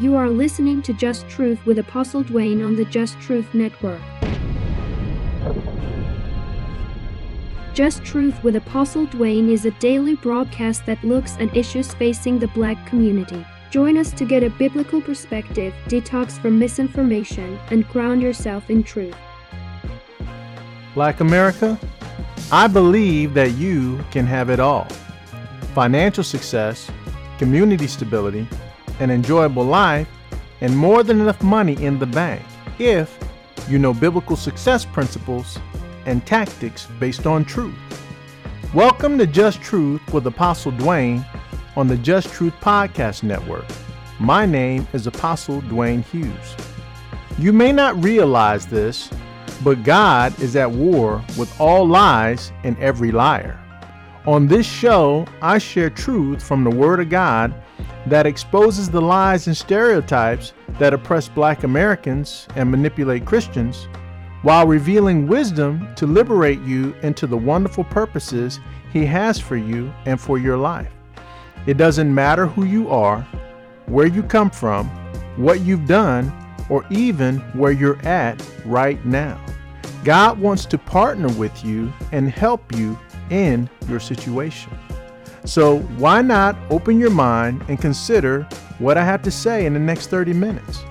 You 0.00 0.16
are 0.16 0.30
listening 0.30 0.80
to 0.82 0.94
Just 0.94 1.28
Truth 1.28 1.66
with 1.66 1.78
Apostle 1.78 2.24
Dwayne 2.24 2.64
on 2.64 2.74
the 2.74 2.86
Just 2.86 3.20
Truth 3.20 3.52
Network. 3.52 4.00
Just 7.74 8.02
Truth 8.02 8.42
with 8.42 8.56
Apostle 8.56 9.06
Dwayne 9.08 9.50
is 9.50 9.66
a 9.66 9.72
daily 9.72 10.14
broadcast 10.14 10.86
that 10.86 11.04
looks 11.04 11.36
at 11.36 11.54
issues 11.54 11.92
facing 11.92 12.38
the 12.38 12.48
black 12.48 12.86
community. 12.86 13.44
Join 13.70 13.98
us 13.98 14.10
to 14.12 14.24
get 14.24 14.42
a 14.42 14.48
biblical 14.48 15.02
perspective, 15.02 15.74
detox 15.86 16.40
from 16.40 16.58
misinformation, 16.58 17.58
and 17.70 17.86
ground 17.88 18.22
yourself 18.22 18.70
in 18.70 18.82
truth. 18.82 19.14
Black 20.94 21.20
America, 21.20 21.78
I 22.50 22.68
believe 22.68 23.34
that 23.34 23.50
you 23.52 24.02
can 24.10 24.24
have 24.24 24.48
it 24.48 24.60
all 24.60 24.88
financial 25.74 26.24
success, 26.24 26.90
community 27.36 27.86
stability, 27.86 28.48
an 29.00 29.10
enjoyable 29.10 29.64
life, 29.64 30.06
and 30.60 30.76
more 30.76 31.02
than 31.02 31.20
enough 31.22 31.42
money 31.42 31.82
in 31.82 31.98
the 31.98 32.06
bank 32.06 32.42
if 32.78 33.18
you 33.66 33.78
know 33.78 33.94
biblical 33.94 34.36
success 34.36 34.84
principles 34.84 35.58
and 36.04 36.26
tactics 36.26 36.86
based 36.98 37.26
on 37.26 37.42
truth. 37.42 37.74
Welcome 38.74 39.16
to 39.16 39.26
Just 39.26 39.62
Truth 39.62 40.12
with 40.12 40.26
Apostle 40.26 40.72
Dwayne 40.72 41.26
on 41.76 41.88
the 41.88 41.96
Just 41.96 42.30
Truth 42.30 42.52
Podcast 42.60 43.22
Network. 43.22 43.64
My 44.18 44.44
name 44.44 44.86
is 44.92 45.06
Apostle 45.06 45.62
Dwayne 45.62 46.04
Hughes. 46.04 46.54
You 47.38 47.54
may 47.54 47.72
not 47.72 48.02
realize 48.04 48.66
this, 48.66 49.08
but 49.64 49.82
God 49.82 50.38
is 50.42 50.56
at 50.56 50.70
war 50.70 51.24
with 51.38 51.58
all 51.58 51.88
lies 51.88 52.52
and 52.64 52.78
every 52.78 53.12
liar. 53.12 53.58
On 54.26 54.46
this 54.46 54.66
show, 54.66 55.26
I 55.40 55.56
share 55.56 55.88
truth 55.88 56.42
from 56.42 56.64
the 56.64 56.70
Word 56.70 57.00
of 57.00 57.08
God 57.08 57.54
that 58.06 58.26
exposes 58.26 58.88
the 58.90 59.00
lies 59.00 59.46
and 59.46 59.56
stereotypes 59.56 60.52
that 60.78 60.94
oppress 60.94 61.28
black 61.28 61.64
Americans 61.64 62.46
and 62.56 62.70
manipulate 62.70 63.24
Christians, 63.24 63.88
while 64.42 64.66
revealing 64.66 65.26
wisdom 65.26 65.94
to 65.96 66.06
liberate 66.06 66.60
you 66.60 66.94
into 67.02 67.26
the 67.26 67.36
wonderful 67.36 67.84
purposes 67.84 68.60
He 68.92 69.04
has 69.06 69.38
for 69.38 69.56
you 69.56 69.92
and 70.06 70.20
for 70.20 70.38
your 70.38 70.56
life. 70.56 70.90
It 71.66 71.76
doesn't 71.76 72.14
matter 72.14 72.46
who 72.46 72.64
you 72.64 72.88
are, 72.88 73.20
where 73.86 74.06
you 74.06 74.22
come 74.22 74.50
from, 74.50 74.88
what 75.36 75.60
you've 75.60 75.86
done, 75.86 76.32
or 76.70 76.86
even 76.90 77.38
where 77.52 77.72
you're 77.72 78.00
at 78.06 78.42
right 78.64 79.04
now. 79.04 79.44
God 80.04 80.38
wants 80.38 80.64
to 80.66 80.78
partner 80.78 81.28
with 81.28 81.64
you 81.64 81.92
and 82.12 82.30
help 82.30 82.74
you 82.74 82.98
in 83.28 83.68
your 83.88 84.00
situation. 84.00 84.72
So, 85.46 85.78
why 85.96 86.20
not 86.20 86.54
open 86.70 87.00
your 87.00 87.10
mind 87.10 87.64
and 87.68 87.80
consider 87.80 88.42
what 88.78 88.98
I 88.98 89.04
have 89.04 89.22
to 89.22 89.30
say 89.30 89.64
in 89.64 89.72
the 89.72 89.80
next 89.80 90.08
30 90.08 90.34
minutes? 90.34 90.84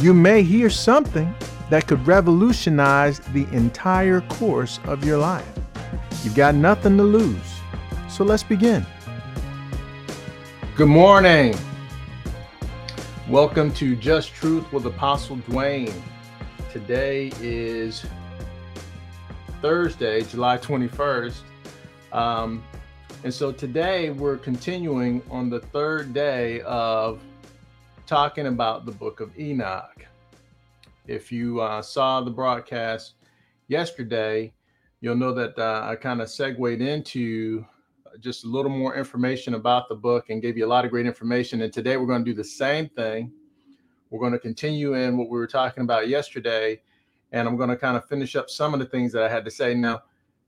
You 0.00 0.12
may 0.12 0.42
hear 0.42 0.68
something 0.68 1.34
that 1.70 1.86
could 1.86 2.06
revolutionize 2.06 3.20
the 3.20 3.46
entire 3.52 4.20
course 4.20 4.80
of 4.84 5.02
your 5.02 5.16
life. 5.16 5.48
You've 6.22 6.34
got 6.34 6.54
nothing 6.54 6.98
to 6.98 7.02
lose. 7.02 7.60
So, 8.10 8.22
let's 8.22 8.42
begin. 8.42 8.84
Good 10.76 10.88
morning. 10.88 11.56
Welcome 13.30 13.72
to 13.74 13.96
Just 13.96 14.34
Truth 14.34 14.70
with 14.74 14.84
Apostle 14.84 15.38
Dwayne. 15.38 15.94
Today 16.70 17.32
is 17.40 18.04
Thursday, 19.62 20.22
July 20.22 20.58
21st. 20.58 21.40
Um, 22.12 22.62
and 23.24 23.32
so 23.32 23.50
today 23.50 24.10
we're 24.10 24.36
continuing 24.36 25.22
on 25.30 25.48
the 25.50 25.60
third 25.60 26.12
day 26.12 26.60
of 26.62 27.20
talking 28.06 28.46
about 28.46 28.86
the 28.86 28.92
book 28.92 29.20
of 29.20 29.36
Enoch. 29.38 30.06
If 31.06 31.32
you 31.32 31.60
uh, 31.60 31.82
saw 31.82 32.20
the 32.20 32.30
broadcast 32.30 33.14
yesterday, 33.68 34.52
you'll 35.00 35.16
know 35.16 35.32
that 35.34 35.58
uh, 35.58 35.86
I 35.88 35.96
kind 35.96 36.20
of 36.20 36.28
segued 36.30 36.80
into 36.80 37.64
just 38.20 38.44
a 38.44 38.48
little 38.48 38.70
more 38.70 38.96
information 38.96 39.54
about 39.54 39.88
the 39.88 39.94
book 39.94 40.30
and 40.30 40.40
gave 40.40 40.56
you 40.56 40.66
a 40.66 40.68
lot 40.68 40.84
of 40.84 40.90
great 40.90 41.06
information. 41.06 41.62
And 41.62 41.72
today 41.72 41.96
we're 41.96 42.06
going 42.06 42.24
to 42.24 42.30
do 42.30 42.36
the 42.36 42.44
same 42.44 42.88
thing. 42.88 43.32
We're 44.10 44.20
going 44.20 44.32
to 44.32 44.38
continue 44.38 44.94
in 44.94 45.16
what 45.16 45.28
we 45.28 45.38
were 45.38 45.48
talking 45.48 45.82
about 45.82 46.08
yesterday, 46.08 46.80
and 47.32 47.48
I'm 47.48 47.56
going 47.56 47.70
to 47.70 47.76
kind 47.76 47.96
of 47.96 48.06
finish 48.08 48.36
up 48.36 48.48
some 48.48 48.72
of 48.72 48.80
the 48.80 48.86
things 48.86 49.12
that 49.12 49.22
I 49.22 49.28
had 49.28 49.44
to 49.44 49.50
say. 49.50 49.74
Now, 49.74 50.02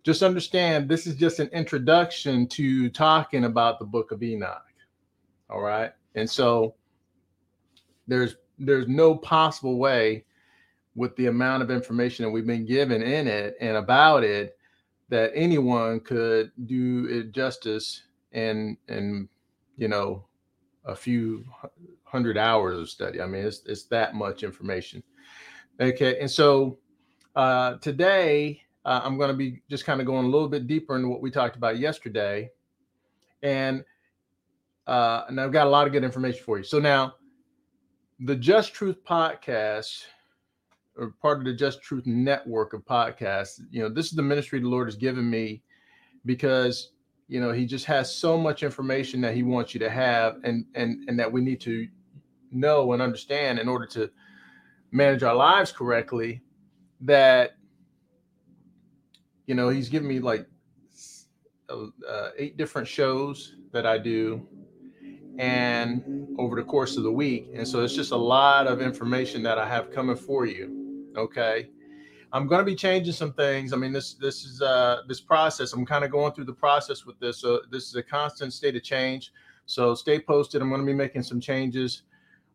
just 0.05 0.23
understand 0.23 0.89
this 0.89 1.07
is 1.07 1.17
just 1.17 1.39
an 1.39 1.49
introduction 1.49 2.47
to 2.49 2.89
talking 2.91 3.45
about 3.45 3.79
the 3.79 3.85
book 3.85 4.13
of 4.13 4.23
Enoch. 4.23 4.65
All 5.51 5.61
right. 5.61 5.93
And 6.15 6.29
so 6.29 6.75
there's 8.07 8.37
there's 8.59 8.89
no 8.89 9.15
possible 9.15 9.79
way 9.79 10.25
with 10.95 11.15
the 11.17 11.27
amount 11.27 11.63
of 11.63 11.71
information 11.71 12.25
that 12.25 12.31
we've 12.31 12.47
been 12.47 12.65
given 12.65 13.03
in 13.03 13.29
it 13.29 13.57
and 13.61 13.77
about 13.77 14.25
it 14.25 14.57
that 15.09 15.31
anyone 15.35 16.01
could 16.01 16.51
do 16.67 17.07
it 17.09 17.33
justice 17.33 18.03
in 18.33 18.77
in 18.89 19.29
you 19.77 19.89
know 19.89 20.25
a 20.85 20.97
few 20.97 21.45
hundred 22.05 22.39
hours 22.39 22.79
of 22.79 22.89
study. 22.89 23.21
I 23.21 23.27
mean, 23.27 23.45
it's 23.45 23.63
it's 23.67 23.85
that 23.85 24.15
much 24.15 24.43
information. 24.43 25.03
Okay, 25.81 26.19
and 26.19 26.31
so 26.31 26.79
uh, 27.37 27.77
today 27.77 28.63
uh, 28.89 29.03
I'm 29.05 29.19
going 29.19 29.29
to 29.29 29.37
be 29.37 29.61
just 29.69 29.85
kind 29.85 30.01
of 30.01 30.07
going 30.07 30.25
a 30.25 30.29
little 30.31 30.49
bit 30.49 30.67
deeper 30.67 30.97
into 30.97 31.09
what 31.09 31.21
we 31.21 31.31
talked 31.31 31.57
about 31.57 31.79
yesterday. 31.79 32.51
And 33.43 33.85
uh, 34.87 35.25
and 35.29 35.39
I've 35.39 35.53
got 35.53 35.67
a 35.67 35.71
lot 35.71 35.87
of 35.87 35.93
good 35.93 36.05
information 36.05 36.43
for 36.43 36.57
you. 36.57 36.65
So 36.65 36.79
now, 36.79 37.17
the 38.21 38.35
Just 38.35 38.73
Truth 38.73 39.05
podcast, 39.05 40.05
or 40.97 41.13
part 41.21 41.37
of 41.39 41.45
the 41.45 41.53
Just 41.53 41.83
Truth 41.83 42.07
network 42.07 42.73
of 42.73 42.83
podcasts, 42.87 43.61
you 43.71 43.83
know, 43.83 43.91
this 43.91 44.07
is 44.07 44.13
the 44.13 44.23
ministry 44.23 44.59
the 44.59 44.69
Lord 44.69 44.89
has 44.89 44.97
given 44.97 45.29
me 45.29 45.63
because 46.25 46.93
you 47.29 47.43
know 47.43 47.53
He 47.53 47.67
just 47.67 47.85
has 47.85 48.13
so 48.15 48.39
much 48.39 48.63
information 48.63 49.21
that 49.21 49.35
He 49.35 49.43
wants 49.43 49.75
you 49.75 49.81
to 49.81 49.91
have, 49.91 50.37
and 50.45 50.65
and 50.75 51.07
and 51.11 51.19
that 51.21 51.31
we 51.31 51.43
need 51.43 51.61
to 51.61 51.87
know 52.51 52.95
and 52.95 53.03
understand 53.03 53.59
in 53.59 53.69
order 53.69 53.85
to 53.85 54.11
manage 54.93 55.23
our 55.23 55.35
lives 55.35 55.73
correctly. 55.73 56.41
That 57.03 57.58
you 59.49 59.55
know, 59.55 59.71
he's 59.71 59.89
given 59.89 60.07
me 60.07 60.21
like 60.21 60.47
uh, 61.71 62.29
eight 62.37 62.59
different 62.59 62.87
shows 62.87 63.57
that 63.73 63.87
I 63.87 63.97
do 63.97 64.47
and 65.39 66.29
over 66.39 66.55
the 66.55 66.63
course 66.63 66.99
of 66.99 67.03
the 67.03 67.11
week. 67.11 67.49
And 67.55 67.67
so 67.67 67.83
it's 67.83 67.95
just 67.95 68.13
a 68.13 68.17
lot 68.17 68.67
of 68.67 68.83
information 68.83 69.43
that 69.45 69.59
I 69.59 69.67
have 69.67 69.91
coming 69.91 70.17
for 70.17 70.45
you. 70.45 71.11
Okay. 71.17 71.71
I'm 72.31 72.47
going 72.47 72.59
to 72.59 72.65
be 72.65 72.75
changing 72.75 73.15
some 73.15 73.33
things. 73.33 73.73
I 73.73 73.77
mean, 73.77 73.91
this 73.91 74.15
this 74.15 74.45
is 74.45 74.61
uh 74.61 75.01
this 75.09 75.23
process. 75.23 75.73
I'm 75.73 75.87
kind 75.87 76.05
of 76.05 76.11
going 76.11 76.35
through 76.35 76.45
the 76.45 76.53
process 76.53 77.07
with 77.07 77.19
this. 77.19 77.39
So 77.39 77.63
this 77.71 77.85
is 77.85 77.95
a 77.95 78.03
constant 78.03 78.53
state 78.53 78.77
of 78.77 78.83
change. 78.83 79.33
So 79.65 79.95
stay 79.95 80.21
posted. 80.21 80.61
I'm 80.61 80.69
going 80.69 80.83
to 80.83 80.87
be 80.87 80.93
making 80.93 81.23
some 81.23 81.41
changes 81.41 82.03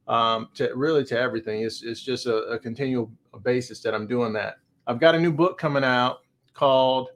um, 0.07 0.49
to 0.55 0.71
really 0.75 1.03
to 1.05 1.19
everything. 1.19 1.63
It's 1.63 1.81
it's 1.81 2.03
just 2.03 2.27
a, 2.27 2.35
a 2.49 2.59
continual 2.59 3.11
basis 3.41 3.79
that 3.81 3.95
I'm 3.95 4.05
doing 4.05 4.31
that. 4.33 4.57
I've 4.85 4.99
got 4.99 5.15
a 5.15 5.19
new 5.19 5.31
book 5.31 5.57
coming 5.57 5.83
out 5.83 6.22
called 6.53 7.09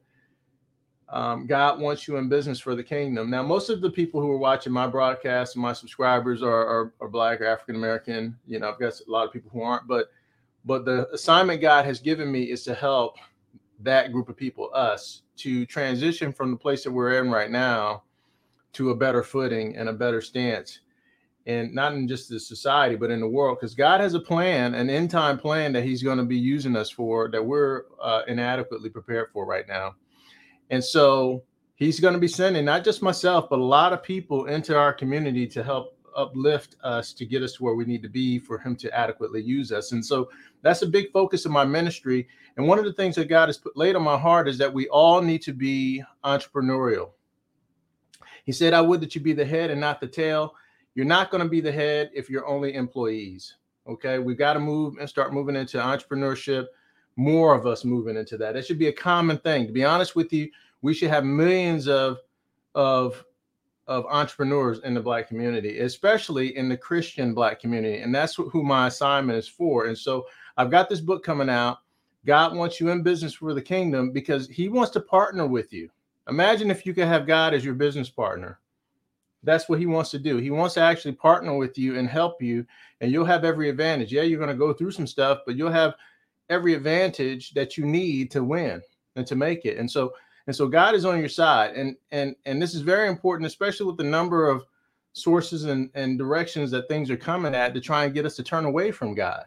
um, 1.10 1.48
God 1.48 1.80
Wants 1.80 2.08
You 2.08 2.18
in 2.18 2.28
Business 2.28 2.60
for 2.60 2.76
the 2.76 2.84
Kingdom. 2.84 3.30
Now, 3.30 3.44
most 3.44 3.70
of 3.70 3.82
the 3.82 3.90
people 3.90 4.20
who 4.20 4.32
are 4.32 4.38
watching 4.38 4.74
my 4.74 4.88
broadcast 4.88 5.56
and 5.56 5.62
my 5.62 5.74
subscribers 5.74 6.44
are, 6.44 6.68
are, 6.68 6.94
are 7.00 7.08
Black 7.08 7.40
or 7.40 7.46
African 7.46 7.76
American. 7.76 8.38
You 8.46 8.60
know, 8.60 8.70
I've 8.70 8.80
got 8.80 9.00
a 9.00 9.12
lot 9.12 9.26
of 9.26 9.34
people 9.34 9.50
who 9.52 9.62
aren't, 9.62 9.88
but 9.88 10.12
but 10.66 10.84
the 10.84 11.08
assignment 11.14 11.62
God 11.62 11.86
has 11.86 12.00
given 12.00 12.30
me 12.30 12.52
is 12.52 12.64
to 12.66 12.74
help 12.74 13.18
that 13.80 14.12
group 14.12 14.28
of 14.28 14.36
people, 14.36 14.70
us, 14.74 15.22
to 15.38 15.66
transition 15.66 16.34
from 16.34 16.52
the 16.52 16.58
place 16.58 16.84
that 16.84 16.92
we're 16.92 17.24
in 17.24 17.32
right 17.32 17.52
now 17.52 18.04
to 18.74 18.90
a 18.90 18.96
better 18.96 19.24
footing 19.24 19.78
and 19.78 19.88
a 19.88 19.94
better 19.94 20.20
stance 20.20 20.80
and 21.48 21.74
not 21.74 21.94
in 21.94 22.10
just 22.10 22.30
the 22.30 22.40
society, 22.40 22.96
but 22.96 23.10
in 23.10 23.22
the 23.22 23.28
world, 23.28 23.58
because 23.58 23.74
God 23.74 24.02
has 24.02 24.14
a 24.14 24.20
plan, 24.20 24.76
an 24.76 24.90
end 24.90 25.10
time 25.10 25.40
plan 25.40 25.72
that 25.74 25.84
He's 25.86 26.04
going 26.04 26.18
to 26.18 26.26
be 26.26 26.38
using 26.38 26.76
us 26.76 26.90
for 26.90 27.30
that 27.30 27.44
we're 27.44 27.86
uh, 28.02 28.22
inadequately 28.28 28.90
prepared 28.90 29.30
for 29.32 29.46
right 29.46 29.68
now. 29.68 29.96
And 30.70 30.84
so 30.84 31.44
He's 31.76 32.00
going 32.00 32.14
to 32.14 32.20
be 32.20 32.28
sending 32.28 32.66
not 32.66 32.84
just 32.84 33.02
myself, 33.02 33.50
but 33.50 33.60
a 33.60 33.64
lot 33.64 33.94
of 33.94 34.04
people 34.04 34.48
into 34.48 34.78
our 34.78 34.92
community 34.92 35.48
to 35.48 35.64
help 35.64 35.98
uplift 36.18 36.76
us 36.84 37.14
to 37.14 37.26
get 37.26 37.44
us 37.44 37.54
to 37.54 37.64
where 37.64 37.76
we 37.76 37.86
need 37.86 38.02
to 38.02 38.10
be 38.10 38.40
for 38.40 38.58
Him 38.58 38.76
to 38.76 38.94
adequately 38.94 39.42
use 39.42 39.72
us. 39.72 39.94
And 39.94 40.06
so 40.06 40.30
that's 40.64 40.82
a 40.82 40.88
big 40.88 41.14
focus 41.14 41.46
of 41.46 41.52
my 41.52 41.64
ministry. 41.64 42.28
And 42.58 42.68
one 42.68 42.78
of 42.78 42.84
the 42.86 42.94
things 42.94 43.16
that 43.16 43.30
God 43.30 43.48
has 43.48 43.58
put 43.58 43.78
laid 43.78 43.96
on 43.96 44.02
my 44.04 44.18
heart 44.18 44.50
is 44.50 44.58
that 44.58 44.74
we 44.74 44.90
all 44.90 45.22
need 45.22 45.44
to 45.44 45.54
be 45.54 46.04
entrepreneurial. 46.26 47.12
He 48.44 48.52
said, 48.52 48.74
I 48.74 48.82
would 48.82 49.00
that 49.00 49.16
you 49.16 49.22
be 49.22 49.34
the 49.34 49.46
head 49.46 49.70
and 49.70 49.80
not 49.80 50.02
the 50.02 50.08
tail. 50.08 50.56
You're 50.98 51.06
not 51.06 51.30
going 51.30 51.44
to 51.44 51.50
be 51.50 51.62
the 51.62 51.72
head 51.72 52.10
if 52.12 52.28
you're 52.28 52.48
only 52.48 52.74
employees. 52.74 53.58
Okay. 53.88 54.18
We've 54.18 54.38
got 54.38 54.54
to 54.54 54.60
move 54.60 54.96
and 55.00 55.08
start 55.08 55.32
moving 55.32 55.56
into 55.56 55.78
entrepreneurship. 55.78 56.66
More 57.18 57.54
of 57.54 57.68
us 57.68 57.86
moving 57.86 58.18
into 58.18 58.36
that. 58.40 58.56
That 58.56 58.66
should 58.66 58.80
be 58.80 58.88
a 58.88 58.94
common 58.94 59.38
thing. 59.38 59.68
To 59.68 59.72
be 59.72 59.86
honest 59.86 60.16
with 60.16 60.34
you, 60.34 60.50
we 60.82 60.96
should 60.96 61.12
have 61.12 61.24
millions 61.24 61.88
of 61.88 62.18
of 62.74 63.24
of 63.86 64.08
entrepreneurs 64.08 64.80
in 64.80 64.96
the 64.96 65.00
black 65.00 65.28
community, 65.28 65.82
especially 65.82 66.58
in 66.58 66.68
the 66.68 66.76
Christian 66.76 67.32
black 67.36 67.60
community. 67.60 68.02
And 68.02 68.14
that's 68.14 68.34
who 68.34 68.64
my 68.64 68.88
assignment 68.88 69.38
is 69.38 69.48
for. 69.48 69.86
And 69.86 69.98
so 69.98 70.26
I've 70.58 70.72
got 70.72 70.90
this 70.90 71.00
book 71.00 71.24
coming 71.24 71.48
out. 71.50 71.78
God 72.26 72.56
wants 72.56 72.80
you 72.80 72.90
in 72.90 73.04
business 73.04 73.36
for 73.36 73.54
the 73.54 73.62
kingdom 73.62 74.12
because 74.12 74.48
he 74.48 74.68
wants 74.68 74.92
to 74.94 75.00
partner 75.00 75.46
with 75.46 75.72
you. 75.72 75.92
Imagine 76.28 76.72
if 76.72 76.88
you 76.88 76.96
could 76.96 77.08
have 77.08 77.28
God 77.28 77.54
as 77.54 77.64
your 77.64 77.76
business 77.76 78.10
partner. 78.10 78.60
That's 79.48 79.68
what 79.68 79.80
he 79.80 79.88
wants 79.88 80.12
to 80.12 80.20
do. 80.20 80.38
He 80.38 80.52
wants 80.52 80.76
to 80.76 80.82
actually 80.82 81.14
partner 81.14 81.58
with 81.58 81.78
you 81.78 81.98
and 81.98 82.08
help 82.08 82.42
you, 82.42 82.66
and 83.02 83.12
you'll 83.12 83.26
have 83.26 83.46
every 83.46 83.70
advantage. 83.70 84.12
Yeah, 84.12 84.22
you're 84.22 84.38
going 84.38 84.52
to 84.52 84.56
go 84.56 84.74
through 84.74 84.92
some 84.92 85.08
stuff, 85.08 85.40
but 85.46 85.56
you'll 85.56 85.72
have 85.72 85.96
every 86.50 86.74
advantage 86.74 87.54
that 87.54 87.78
you 87.78 87.86
need 87.86 88.30
to 88.32 88.44
win 88.44 88.82
and 89.16 89.26
to 89.26 89.36
make 89.36 89.66
it. 89.66 89.78
And 89.78 89.90
so 89.90 90.14
and 90.48 90.56
so 90.56 90.68
God 90.68 90.96
is 90.96 91.06
on 91.06 91.20
your 91.20 91.30
side. 91.30 91.76
And 91.76 91.96
and 92.12 92.36
and 92.46 92.62
this 92.62 92.74
is 92.74 92.82
very 92.82 93.08
important, 93.08 93.48
especially 93.48 93.86
with 93.86 93.98
the 93.98 94.04
number 94.04 94.50
of 94.50 94.66
sources 95.14 95.66
and, 95.66 95.90
and 95.96 96.18
directions 96.18 96.70
that 96.72 96.88
things 96.88 97.10
are 97.10 97.18
coming 97.18 97.56
at 97.56 97.74
to 97.74 97.82
try 97.82 98.06
and 98.06 98.14
get 98.14 98.26
us 98.26 98.36
to 98.36 98.44
turn 98.44 98.66
away 98.66 98.92
from 98.92 99.16
God 99.16 99.46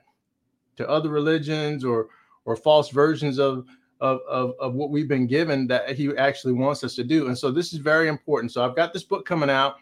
to 0.77 0.89
other 0.89 1.09
religions 1.09 1.85
or 1.85 2.09
or 2.45 2.57
false 2.57 2.91
versions 2.91 3.39
of 3.39 3.67
of, 4.01 4.21
of, 4.29 4.55
of 4.59 4.75
what 4.75 4.91
we've 4.91 5.09
been 5.09 5.27
given 5.27 5.67
that 5.67 5.91
he 5.91 6.17
actually 6.17 6.55
wants 6.55 6.83
us 6.85 6.95
to 6.95 7.05
do. 7.05 7.27
And 7.27 7.37
so 7.37 7.51
this 7.51 7.75
is 7.75 7.79
very 7.79 8.09
important. 8.09 8.51
So 8.51 8.65
I've 8.65 8.77
got 8.77 8.95
this 8.95 9.03
book 9.03 9.27
coming 9.27 9.51
out. 9.51 9.77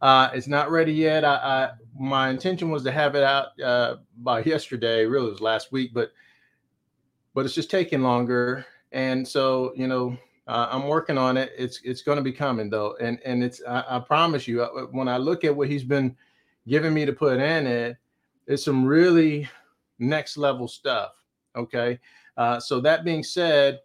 Uh, 0.00 0.30
it's 0.32 0.46
not 0.46 0.70
ready 0.70 0.92
yet. 0.92 1.24
I, 1.24 1.34
I, 1.34 1.70
my 1.98 2.28
intention 2.28 2.70
was 2.70 2.84
to 2.84 2.92
have 2.92 3.14
it 3.14 3.24
out 3.24 3.60
uh, 3.60 3.96
by 4.18 4.42
yesterday. 4.44 5.04
Really, 5.04 5.28
it 5.28 5.32
was 5.32 5.40
last 5.40 5.72
week, 5.72 5.92
but 5.92 6.12
but 7.34 7.44
it's 7.44 7.54
just 7.54 7.70
taking 7.70 8.02
longer 8.02 8.66
and 8.90 9.26
so 9.26 9.72
you 9.76 9.86
know 9.86 10.16
uh, 10.48 10.68
i'm 10.70 10.88
working 10.88 11.18
on 11.18 11.36
it 11.36 11.52
it's 11.56 11.80
it's 11.84 12.02
going 12.02 12.16
to 12.16 12.22
be 12.22 12.32
coming 12.32 12.70
though 12.70 12.96
and 13.00 13.20
and 13.24 13.42
it's 13.44 13.62
I, 13.66 13.84
I, 13.88 13.98
promise 14.00 14.48
you 14.48 14.62
uh, 14.62 14.86
when 14.90 15.08
i 15.08 15.18
look 15.18 15.44
at 15.44 15.54
what 15.54 15.68
he's 15.68 15.84
been 15.84 16.16
giving 16.66 16.92
me 16.92 17.04
to 17.04 17.12
put 17.12 17.38
in 17.38 17.66
it 17.66 17.96
it's 18.46 18.64
some 18.64 18.84
really 18.84 19.48
next 19.98 20.36
level 20.36 20.66
stuff 20.66 21.12
okay 21.54 22.00
uh, 22.36 22.58
so 22.60 22.80
that 22.80 23.04
being 23.04 23.22
said 23.22 23.80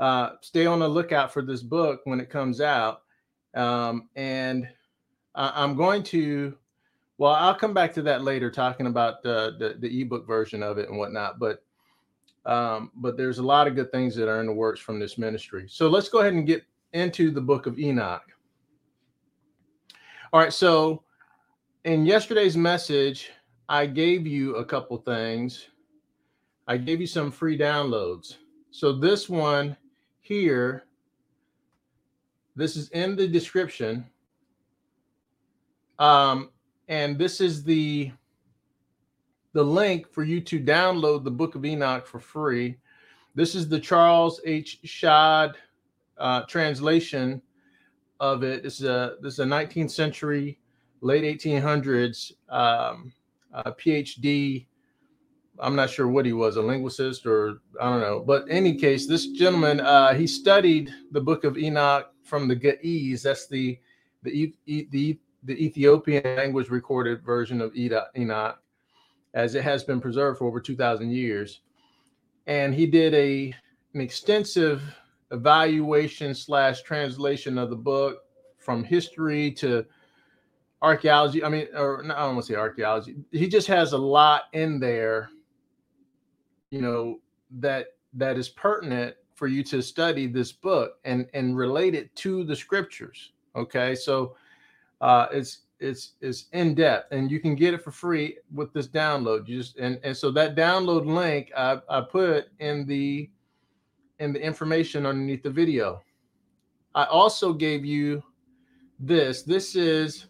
uh, 0.00 0.30
stay 0.40 0.66
on 0.66 0.80
the 0.80 0.88
lookout 0.88 1.32
for 1.32 1.42
this 1.42 1.62
book 1.62 2.00
when 2.04 2.20
it 2.20 2.30
comes 2.30 2.60
out 2.60 3.02
um, 3.54 4.08
and 4.16 4.68
I, 5.34 5.64
am 5.64 5.76
going 5.76 6.02
to 6.04 6.56
well 7.18 7.32
i'll 7.32 7.54
come 7.54 7.74
back 7.74 7.92
to 7.94 8.02
that 8.02 8.22
later 8.22 8.50
talking 8.50 8.86
about 8.86 9.22
the, 9.22 9.56
the 9.58 9.76
the 9.78 10.00
ebook 10.00 10.26
version 10.26 10.62
of 10.62 10.78
it 10.78 10.88
and 10.88 10.98
whatnot 10.98 11.38
but 11.38 11.62
um, 12.44 12.90
but 12.96 13.16
there's 13.16 13.38
a 13.38 13.42
lot 13.42 13.66
of 13.66 13.74
good 13.74 13.92
things 13.92 14.16
that 14.16 14.28
are 14.28 14.40
in 14.40 14.46
the 14.46 14.52
works 14.52 14.80
from 14.80 14.98
this 14.98 15.16
ministry. 15.16 15.66
So 15.68 15.88
let's 15.88 16.08
go 16.08 16.20
ahead 16.20 16.32
and 16.32 16.46
get 16.46 16.64
into 16.92 17.30
the 17.30 17.40
book 17.40 17.66
of 17.66 17.78
Enoch. 17.78 18.24
All 20.32 20.40
right. 20.40 20.52
So 20.52 21.04
in 21.84 22.04
yesterday's 22.04 22.56
message, 22.56 23.30
I 23.68 23.86
gave 23.86 24.26
you 24.26 24.56
a 24.56 24.64
couple 24.64 24.96
things. 24.98 25.68
I 26.66 26.76
gave 26.76 27.00
you 27.00 27.06
some 27.06 27.30
free 27.30 27.56
downloads. 27.56 28.36
So 28.70 28.92
this 28.92 29.28
one 29.28 29.76
here, 30.20 30.84
this 32.56 32.76
is 32.76 32.88
in 32.90 33.14
the 33.14 33.28
description. 33.28 34.06
Um, 36.02 36.50
and 36.88 37.16
this 37.16 37.40
is 37.40 37.62
the 37.62 38.10
the 39.52 39.62
link 39.62 40.10
for 40.12 40.24
you 40.24 40.40
to 40.40 40.58
download 40.58 41.22
the 41.22 41.30
Book 41.30 41.54
of 41.54 41.64
Enoch 41.64 42.06
for 42.06 42.18
free. 42.18 42.76
This 43.36 43.54
is 43.54 43.68
the 43.68 43.78
Charles 43.78 44.40
H. 44.44 44.80
Schodde 44.84 45.54
uh, 46.18 46.42
translation 46.42 47.40
of 48.18 48.42
it. 48.42 48.64
This 48.64 48.80
is 48.80 48.86
a 48.86 49.14
this 49.20 49.34
is 49.34 49.38
a 49.38 49.44
19th 49.44 49.92
century, 49.92 50.58
late 51.02 51.22
1800s 51.22 52.32
um, 52.48 53.12
PhD. 53.54 54.66
I'm 55.60 55.76
not 55.76 55.88
sure 55.88 56.08
what 56.08 56.26
he 56.26 56.32
was, 56.32 56.56
a 56.56 56.62
linguist 56.62 57.26
or 57.26 57.60
I 57.80 57.90
don't 57.90 58.00
know. 58.00 58.24
But 58.26 58.48
in 58.48 58.56
any 58.56 58.74
case, 58.74 59.06
this 59.06 59.28
gentleman 59.28 59.78
uh, 59.78 60.14
he 60.14 60.26
studied 60.26 60.90
the 61.12 61.20
Book 61.20 61.44
of 61.44 61.56
Enoch 61.56 62.12
from 62.24 62.48
the 62.48 62.56
Ge'ez. 62.56 63.22
That's 63.22 63.46
the 63.46 63.78
the 64.24 64.52
the 64.66 65.16
the 65.42 65.64
Ethiopian 65.64 66.36
language 66.36 66.68
recorded 66.68 67.22
version 67.22 67.60
of 67.60 67.74
Enoch 67.76 68.62
as 69.34 69.54
it 69.54 69.64
has 69.64 69.82
been 69.82 70.00
preserved 70.00 70.38
for 70.38 70.46
over 70.46 70.60
2,000 70.60 71.10
years. 71.10 71.60
And 72.46 72.74
he 72.74 72.86
did 72.86 73.14
a 73.14 73.54
an 73.94 74.00
extensive 74.00 74.82
evaluation 75.32 76.34
slash 76.34 76.82
translation 76.82 77.58
of 77.58 77.70
the 77.70 77.76
book 77.76 78.22
from 78.58 78.84
history 78.84 79.50
to 79.52 79.84
archaeology. 80.80 81.44
I 81.44 81.48
mean, 81.48 81.68
or 81.74 82.02
I 82.04 82.08
don't 82.08 82.34
want 82.34 82.46
to 82.46 82.52
say 82.52 82.58
archaeology. 82.58 83.16
He 83.30 83.48
just 83.48 83.66
has 83.66 83.92
a 83.92 83.98
lot 83.98 84.44
in 84.52 84.80
there, 84.80 85.30
you 86.70 86.80
know, 86.80 87.20
that 87.58 87.88
that 88.14 88.38
is 88.38 88.48
pertinent 88.48 89.14
for 89.34 89.46
you 89.46 89.62
to 89.64 89.82
study 89.82 90.26
this 90.26 90.52
book 90.52 90.98
and 91.04 91.26
and 91.34 91.56
relate 91.56 91.94
it 91.94 92.14
to 92.16 92.44
the 92.44 92.56
scriptures. 92.56 93.32
Okay, 93.56 93.94
so 93.94 94.36
uh, 95.02 95.26
it's 95.32 95.62
it's 95.80 96.12
it's 96.20 96.46
in 96.52 96.74
depth 96.74 97.12
and 97.12 97.30
you 97.30 97.40
can 97.40 97.56
get 97.56 97.74
it 97.74 97.82
for 97.82 97.90
free 97.90 98.38
with 98.54 98.72
this 98.72 98.86
download. 98.86 99.48
You 99.48 99.58
just 99.58 99.76
and 99.76 99.98
and 100.04 100.16
so 100.16 100.30
that 100.30 100.54
download 100.54 101.04
link 101.04 101.50
i, 101.56 101.78
I 101.90 102.00
put 102.00 102.48
in 102.60 102.86
the 102.86 103.28
in 104.20 104.32
the 104.32 104.40
information 104.40 105.04
underneath 105.04 105.42
the 105.42 105.50
video. 105.50 106.00
I 106.94 107.04
also 107.04 107.52
gave 107.52 107.84
you 107.84 108.22
this. 109.00 109.42
This 109.42 109.74
is 109.74 110.26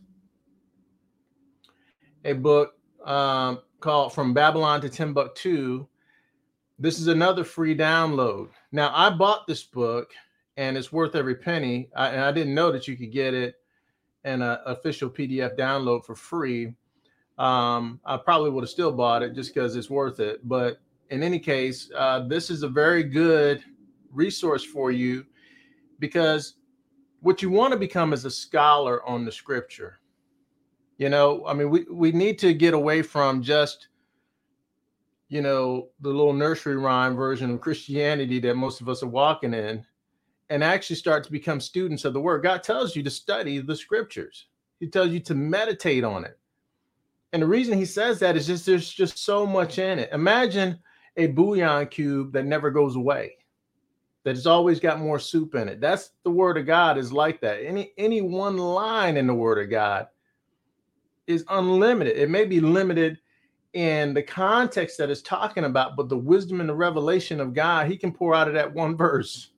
a 2.24 2.32
book 2.32 2.72
um, 3.04 3.60
called 3.80 4.14
from 4.14 4.32
babylon 4.32 4.80
to 4.80 4.88
timbuktu. 4.88 5.86
This 6.78 6.98
is 6.98 7.08
another 7.08 7.44
free 7.44 7.76
download. 7.76 8.48
Now 8.72 8.90
i 8.94 9.10
bought 9.10 9.46
this 9.46 9.64
book 9.64 10.10
and 10.56 10.78
it's 10.78 10.92
worth 10.92 11.14
every 11.14 11.34
penny. 11.34 11.90
I, 11.94 12.08
and 12.08 12.20
i 12.22 12.32
didn't 12.32 12.54
know 12.54 12.72
that 12.72 12.88
you 12.88 12.96
could 12.96 13.12
get 13.12 13.34
it 13.34 13.56
and 14.24 14.42
an 14.42 14.58
official 14.66 15.10
PDF 15.10 15.56
download 15.56 16.04
for 16.04 16.14
free, 16.14 16.74
um, 17.38 18.00
I 18.04 18.16
probably 18.16 18.50
would 18.50 18.62
have 18.62 18.70
still 18.70 18.92
bought 18.92 19.22
it 19.22 19.34
just 19.34 19.54
because 19.54 19.74
it's 19.76 19.90
worth 19.90 20.20
it. 20.20 20.46
But 20.48 20.80
in 21.10 21.22
any 21.22 21.38
case, 21.38 21.90
uh, 21.96 22.26
this 22.28 22.50
is 22.50 22.62
a 22.62 22.68
very 22.68 23.02
good 23.02 23.62
resource 24.12 24.64
for 24.64 24.90
you 24.90 25.24
because 25.98 26.54
what 27.20 27.42
you 27.42 27.50
want 27.50 27.72
to 27.72 27.78
become 27.78 28.12
is 28.12 28.24
a 28.24 28.30
scholar 28.30 29.06
on 29.08 29.24
the 29.24 29.32
scripture. 29.32 30.00
You 30.98 31.08
know, 31.08 31.44
I 31.46 31.54
mean, 31.54 31.70
we, 31.70 31.84
we 31.90 32.12
need 32.12 32.38
to 32.40 32.54
get 32.54 32.74
away 32.74 33.02
from 33.02 33.42
just, 33.42 33.88
you 35.28 35.40
know, 35.40 35.88
the 36.00 36.10
little 36.10 36.32
nursery 36.32 36.76
rhyme 36.76 37.16
version 37.16 37.50
of 37.50 37.60
Christianity 37.60 38.38
that 38.40 38.54
most 38.54 38.80
of 38.80 38.88
us 38.88 39.02
are 39.02 39.08
walking 39.08 39.54
in 39.54 39.84
and 40.52 40.62
actually 40.62 40.96
start 40.96 41.24
to 41.24 41.32
become 41.32 41.58
students 41.60 42.04
of 42.04 42.12
the 42.12 42.20
word. 42.20 42.42
God 42.42 42.62
tells 42.62 42.94
you 42.94 43.02
to 43.04 43.10
study 43.10 43.58
the 43.58 43.74
scriptures. 43.74 44.48
He 44.80 44.86
tells 44.86 45.08
you 45.08 45.18
to 45.20 45.34
meditate 45.34 46.04
on 46.04 46.26
it. 46.26 46.38
And 47.32 47.40
the 47.40 47.46
reason 47.46 47.78
he 47.78 47.86
says 47.86 48.18
that 48.18 48.36
is 48.36 48.46
just 48.48 48.66
there's 48.66 48.92
just 48.92 49.16
so 49.16 49.46
much 49.46 49.78
in 49.78 49.98
it. 49.98 50.10
Imagine 50.12 50.78
a 51.16 51.28
bouillon 51.28 51.86
cube 51.86 52.34
that 52.34 52.44
never 52.44 52.70
goes 52.70 52.96
away. 52.96 53.38
That 54.24 54.36
has 54.36 54.46
always 54.46 54.78
got 54.78 55.00
more 55.00 55.18
soup 55.18 55.54
in 55.54 55.70
it. 55.70 55.80
That's 55.80 56.10
the 56.22 56.30
word 56.30 56.58
of 56.58 56.66
God 56.66 56.98
is 56.98 57.14
like 57.14 57.40
that. 57.40 57.64
Any 57.64 57.94
any 57.96 58.20
one 58.20 58.58
line 58.58 59.16
in 59.16 59.26
the 59.26 59.34
word 59.34 59.58
of 59.58 59.70
God 59.70 60.08
is 61.26 61.46
unlimited. 61.48 62.18
It 62.18 62.28
may 62.28 62.44
be 62.44 62.60
limited 62.60 63.18
in 63.72 64.12
the 64.12 64.22
context 64.22 64.98
that 64.98 65.08
it's 65.08 65.22
talking 65.22 65.64
about, 65.64 65.96
but 65.96 66.10
the 66.10 66.18
wisdom 66.18 66.60
and 66.60 66.68
the 66.68 66.74
revelation 66.74 67.40
of 67.40 67.54
God, 67.54 67.86
he 67.86 67.96
can 67.96 68.12
pour 68.12 68.34
out 68.34 68.48
of 68.48 68.54
that 68.54 68.74
one 68.74 68.98
verse 68.98 69.48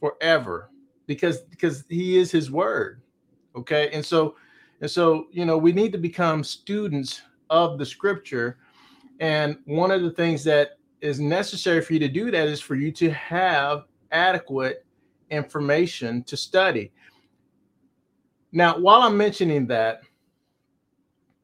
forever 0.00 0.70
because 1.06 1.40
because 1.42 1.84
he 1.88 2.16
is 2.16 2.30
his 2.30 2.50
word 2.50 3.00
okay? 3.56 3.90
And 3.92 4.04
so 4.04 4.36
and 4.80 4.90
so 4.90 5.26
you 5.32 5.44
know 5.44 5.56
we 5.58 5.72
need 5.72 5.92
to 5.92 5.98
become 5.98 6.44
students 6.44 7.22
of 7.50 7.78
the 7.78 7.86
scripture. 7.86 8.58
And 9.18 9.58
one 9.64 9.90
of 9.90 10.02
the 10.02 10.10
things 10.10 10.44
that 10.44 10.78
is 11.00 11.18
necessary 11.20 11.80
for 11.80 11.94
you 11.94 11.98
to 12.00 12.08
do 12.08 12.30
that 12.30 12.48
is 12.48 12.60
for 12.60 12.74
you 12.74 12.92
to 12.92 13.10
have 13.10 13.84
adequate 14.12 14.84
information 15.30 16.22
to 16.24 16.36
study. 16.36 16.92
Now 18.52 18.78
while 18.78 19.02
i'm 19.02 19.16
mentioning 19.16 19.66
that 19.66 20.02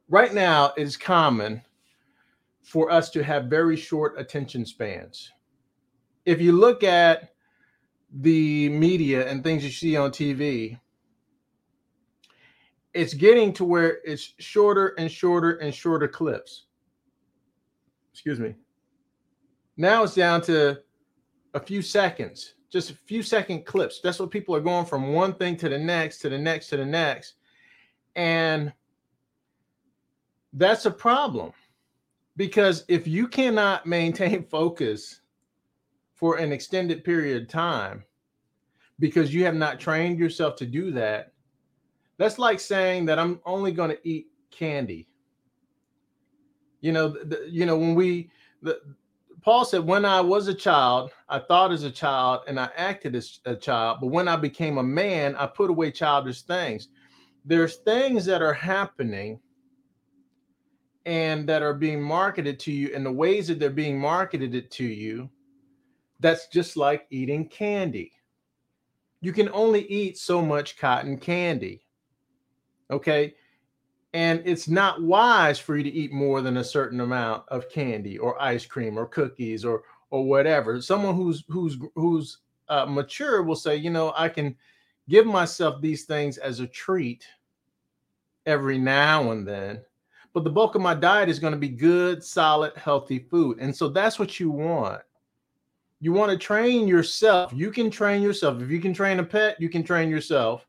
right 0.08 0.32
now 0.32 0.72
it 0.76 0.82
is 0.82 0.96
common 0.96 1.62
for 2.62 2.90
us 2.90 3.10
to 3.10 3.24
have 3.24 3.46
very 3.46 3.76
short 3.76 4.18
attention 4.18 4.64
spans. 4.64 5.32
If 6.24 6.40
you 6.40 6.52
look 6.52 6.84
at 6.84 7.31
the 8.12 8.68
media 8.68 9.28
and 9.28 9.42
things 9.42 9.64
you 9.64 9.70
see 9.70 9.96
on 9.96 10.10
TV, 10.10 10.78
it's 12.94 13.14
getting 13.14 13.52
to 13.54 13.64
where 13.64 13.98
it's 14.04 14.34
shorter 14.38 14.88
and 14.98 15.10
shorter 15.10 15.52
and 15.56 15.74
shorter 15.74 16.08
clips. 16.08 16.66
Excuse 18.12 18.38
me. 18.38 18.54
Now 19.76 20.02
it's 20.02 20.14
down 20.14 20.42
to 20.42 20.80
a 21.54 21.60
few 21.60 21.80
seconds, 21.80 22.54
just 22.70 22.90
a 22.90 22.94
few 22.94 23.22
second 23.22 23.64
clips. 23.64 24.00
That's 24.00 24.18
what 24.18 24.30
people 24.30 24.54
are 24.54 24.60
going 24.60 24.84
from 24.84 25.14
one 25.14 25.34
thing 25.34 25.56
to 25.56 25.68
the 25.68 25.78
next, 25.78 26.18
to 26.18 26.28
the 26.28 26.38
next, 26.38 26.68
to 26.68 26.76
the 26.76 26.84
next. 26.84 27.34
And 28.14 28.72
that's 30.52 30.84
a 30.84 30.90
problem 30.90 31.52
because 32.36 32.84
if 32.88 33.06
you 33.06 33.26
cannot 33.26 33.86
maintain 33.86 34.44
focus 34.50 35.21
for 36.22 36.36
an 36.36 36.52
extended 36.52 37.02
period 37.02 37.42
of 37.42 37.48
time 37.48 38.04
because 39.00 39.34
you 39.34 39.44
have 39.44 39.56
not 39.56 39.80
trained 39.80 40.20
yourself 40.20 40.54
to 40.54 40.64
do 40.64 40.92
that, 40.92 41.32
that's 42.16 42.38
like 42.38 42.60
saying 42.60 43.04
that 43.06 43.18
I'm 43.18 43.40
only 43.44 43.72
going 43.72 43.90
to 43.90 44.08
eat 44.08 44.28
candy. 44.52 45.08
You 46.80 46.92
know, 46.92 47.08
the, 47.08 47.48
you 47.50 47.66
know 47.66 47.76
when 47.76 47.96
we 47.96 48.30
the, 48.62 48.78
Paul 49.42 49.64
said, 49.64 49.84
When 49.84 50.04
I 50.04 50.20
was 50.20 50.46
a 50.46 50.54
child, 50.54 51.10
I 51.28 51.40
thought 51.40 51.72
as 51.72 51.82
a 51.82 51.90
child 51.90 52.42
and 52.46 52.60
I 52.60 52.68
acted 52.76 53.16
as 53.16 53.40
a 53.44 53.56
child, 53.56 53.98
but 54.00 54.06
when 54.12 54.28
I 54.28 54.36
became 54.36 54.78
a 54.78 54.82
man, 54.84 55.34
I 55.34 55.48
put 55.48 55.70
away 55.70 55.90
childish 55.90 56.42
things. 56.42 56.86
There's 57.44 57.78
things 57.78 58.24
that 58.26 58.42
are 58.42 58.54
happening 58.54 59.40
and 61.04 61.48
that 61.48 61.62
are 61.62 61.74
being 61.74 62.00
marketed 62.00 62.60
to 62.60 62.70
you, 62.70 62.92
and 62.94 63.04
the 63.04 63.10
ways 63.10 63.48
that 63.48 63.58
they're 63.58 63.70
being 63.70 63.98
marketed 63.98 64.70
to 64.70 64.84
you, 64.84 65.28
that's 66.22 66.46
just 66.48 66.76
like 66.76 67.06
eating 67.10 67.46
candy. 67.48 68.12
You 69.20 69.32
can 69.32 69.50
only 69.50 69.86
eat 69.86 70.16
so 70.16 70.40
much 70.40 70.78
cotton 70.78 71.18
candy. 71.18 71.82
Okay 72.90 73.34
and 74.14 74.42
it's 74.44 74.68
not 74.68 75.02
wise 75.02 75.58
for 75.58 75.76
you 75.76 75.82
to 75.82 75.90
eat 75.90 76.12
more 76.12 76.42
than 76.42 76.58
a 76.58 76.64
certain 76.64 77.00
amount 77.00 77.44
of 77.48 77.68
candy 77.70 78.18
or 78.18 78.40
ice 78.40 78.66
cream 78.66 78.98
or 78.98 79.06
cookies 79.06 79.64
or 79.64 79.82
or 80.10 80.24
whatever 80.24 80.80
someone 80.80 81.14
who's 81.14 81.44
who's 81.48 81.78
who's 81.94 82.38
uh, 82.68 82.86
mature 82.86 83.42
will 83.42 83.56
say 83.56 83.74
you 83.76 83.90
know 83.90 84.12
i 84.16 84.28
can 84.28 84.54
give 85.08 85.26
myself 85.26 85.80
these 85.80 86.04
things 86.04 86.38
as 86.38 86.60
a 86.60 86.66
treat 86.66 87.26
every 88.46 88.78
now 88.78 89.30
and 89.32 89.46
then 89.46 89.80
but 90.34 90.44
the 90.44 90.50
bulk 90.50 90.74
of 90.74 90.82
my 90.82 90.94
diet 90.94 91.28
is 91.28 91.38
going 91.38 91.52
to 91.52 91.58
be 91.58 91.68
good 91.68 92.22
solid 92.22 92.72
healthy 92.76 93.18
food 93.18 93.58
and 93.60 93.74
so 93.74 93.88
that's 93.88 94.18
what 94.18 94.38
you 94.38 94.50
want 94.50 95.00
you 96.02 96.12
want 96.12 96.30
to 96.30 96.36
train 96.36 96.86
yourself 96.86 97.50
you 97.54 97.70
can 97.70 97.90
train 97.90 98.20
yourself 98.20 98.60
if 98.60 98.70
you 98.70 98.80
can 98.80 98.92
train 98.92 99.20
a 99.20 99.24
pet 99.24 99.58
you 99.58 99.70
can 99.70 99.82
train 99.82 100.10
yourself 100.10 100.66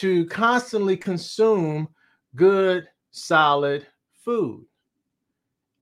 to 0.00 0.24
constantly 0.28 0.96
consume 0.96 1.86
good, 2.34 2.88
solid 3.10 3.86
food. 4.24 4.64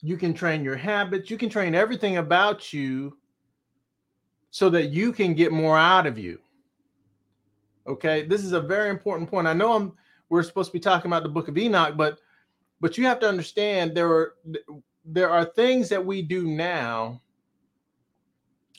You 0.01 0.17
can 0.17 0.35
train 0.35 0.65
your 0.65 0.75
habits, 0.75 1.31
you 1.31 1.39
can 1.39 1.49
train 1.49 1.73
everything 1.75 2.17
about 2.17 2.73
you 2.73 3.17
so 4.51 4.69
that 4.71 4.87
you 4.87 5.13
can 5.13 5.35
get 5.35 5.53
more 5.53 5.79
out 5.79 6.05
of 6.05 6.19
you. 6.19 6.41
Okay, 7.87 8.27
this 8.27 8.43
is 8.43 8.53
a 8.53 8.61
very 8.61 8.91
important 8.91 9.31
point. 9.31 9.47
I 9.47 9.53
know 9.53 9.73
I'm 9.73 9.93
we're 10.31 10.43
supposed 10.43 10.71
to 10.71 10.77
be 10.77 10.81
talking 10.81 11.09
about 11.09 11.23
the 11.23 11.29
book 11.29 11.47
of 11.47 11.57
Enoch, 11.57 11.97
but 11.97 12.19
but 12.81 12.99
you 12.99 13.07
have 13.07 13.21
to 13.21 13.29
understand 13.29 13.95
there 13.95 14.11
are 14.11 14.35
there 15.05 15.31
are 15.31 15.45
things 15.45 15.89
that 15.91 16.05
we 16.05 16.23
do 16.23 16.49
now 16.49 17.23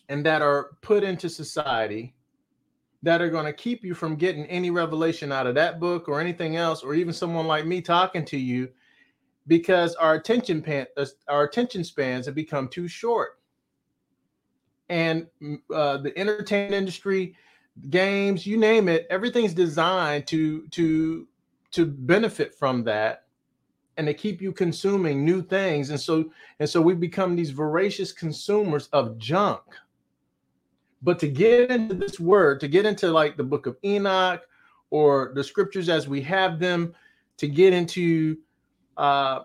and 0.10 0.26
that 0.26 0.42
are 0.42 0.72
put 0.82 1.04
into 1.04 1.30
society 1.30 2.16
that 3.02 3.22
are 3.22 3.30
going 3.30 3.46
to 3.46 3.54
keep 3.54 3.84
you 3.86 3.94
from 3.94 4.16
getting 4.16 4.46
any 4.48 4.72
revelation 4.72 5.32
out 5.32 5.48
of 5.48 5.56
that 5.56 5.80
book 5.80 6.10
or 6.10 6.20
anything 6.20 6.58
else, 6.58 6.84
or 6.84 6.94
even 6.94 7.14
someone 7.14 7.48
like 7.48 7.66
me 7.66 7.82
talking 7.82 8.26
to 8.26 8.38
you, 8.38 8.68
because 9.48 9.96
our 9.96 10.16
attention 10.16 10.62
pan, 10.62 10.86
uh, 10.98 11.06
our 11.30 11.44
attention 11.44 11.84
spans 11.84 12.26
have 12.26 12.36
become 12.36 12.68
too 12.68 12.88
short. 12.90 13.40
And 14.90 15.28
mm, 15.42 15.60
uh, 15.74 15.98
the 15.98 16.18
entertainment 16.18 16.74
industry, 16.74 17.36
games, 17.90 18.46
you 18.46 18.58
name 18.58 18.90
it, 18.90 19.08
everything's 19.10 19.54
designed 19.54 20.28
to 20.28 20.68
to 20.70 21.28
to 21.72 21.86
benefit 21.86 22.54
from 22.56 22.84
that 22.84 23.26
and 23.96 24.08
to 24.08 24.14
keep 24.14 24.42
you 24.42 24.52
consuming 24.52 25.24
new 25.24 25.42
things 25.42 25.90
and 25.90 26.00
so 26.00 26.32
and 26.60 26.68
so 26.68 26.82
we 26.82 26.96
become 26.96 27.36
these 27.36 27.52
voracious 27.52 28.12
consumers 28.12 28.88
of 28.88 29.18
junk 29.18 29.62
but 31.02 31.20
to 31.20 31.28
get 31.28 31.72
into 31.72 31.94
this 31.94 32.20
word, 32.20 32.60
to 32.60 32.68
get 32.68 32.86
into 32.86 33.12
like 33.12 33.38
the 33.38 33.44
book 33.44 33.66
of 33.66 33.78
Enoch 33.84 34.42
or 34.90 35.32
the 35.36 35.44
scriptures 35.44 35.90
as 35.90 36.08
we 36.08 36.22
have 36.22 36.60
them, 36.60 36.94
to 37.38 37.48
get 37.48 37.74
into, 37.74 38.38
uh, 38.98 39.42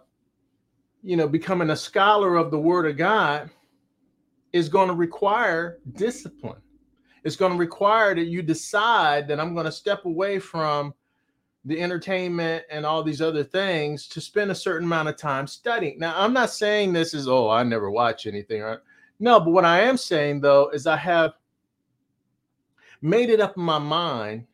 you 1.03 1.17
know, 1.17 1.29
becoming 1.29 1.71
a 1.71 1.77
scholar 1.77 2.37
of 2.37 2.51
the 2.51 2.59
word 2.59 2.87
of 2.87 2.97
God 2.97 3.51
is 4.53 4.69
going 4.69 4.89
to 4.89 4.95
require 4.95 5.79
discipline. 5.93 6.61
It's 7.25 7.37
going 7.37 7.53
to 7.53 7.59
require 7.59 8.15
that 8.15 8.25
you 8.25 8.43
decide 8.43 9.29
that 9.29 9.41
I'm 9.41 9.55
going 9.55 9.67
to 9.67 9.73
step 9.73 10.05
away 10.05 10.39
from 10.39 10.93
the 11.65 11.81
entertainment 11.81 12.65
and 12.71 12.85
all 12.85 13.03
these 13.03 13.23
other 13.23 13.43
things 13.43 14.07
to 14.09 14.21
spend 14.21 14.51
a 14.51 14.55
certain 14.55 14.87
amount 14.87 15.09
of 15.09 15.17
time 15.17 15.47
studying. 15.47 15.99
Now, 15.99 16.15
I'm 16.17 16.33
not 16.33 16.51
saying 16.51 16.93
this 16.93 17.15
is, 17.15 17.27
oh, 17.27 17.49
I 17.49 17.63
never 17.63 17.91
watch 17.91 18.27
anything. 18.27 18.61
Right? 18.61 18.79
No, 19.19 19.41
but 19.41 19.51
what 19.51 19.65
I 19.65 19.81
am 19.81 19.97
saying 19.97 20.41
though 20.41 20.69
is 20.71 20.87
I 20.87 20.97
have 20.97 21.35
made 23.05 23.29
it 23.29 23.39
up 23.39 23.57
in 23.57 23.63
my 23.63 23.79
mind 23.79 24.47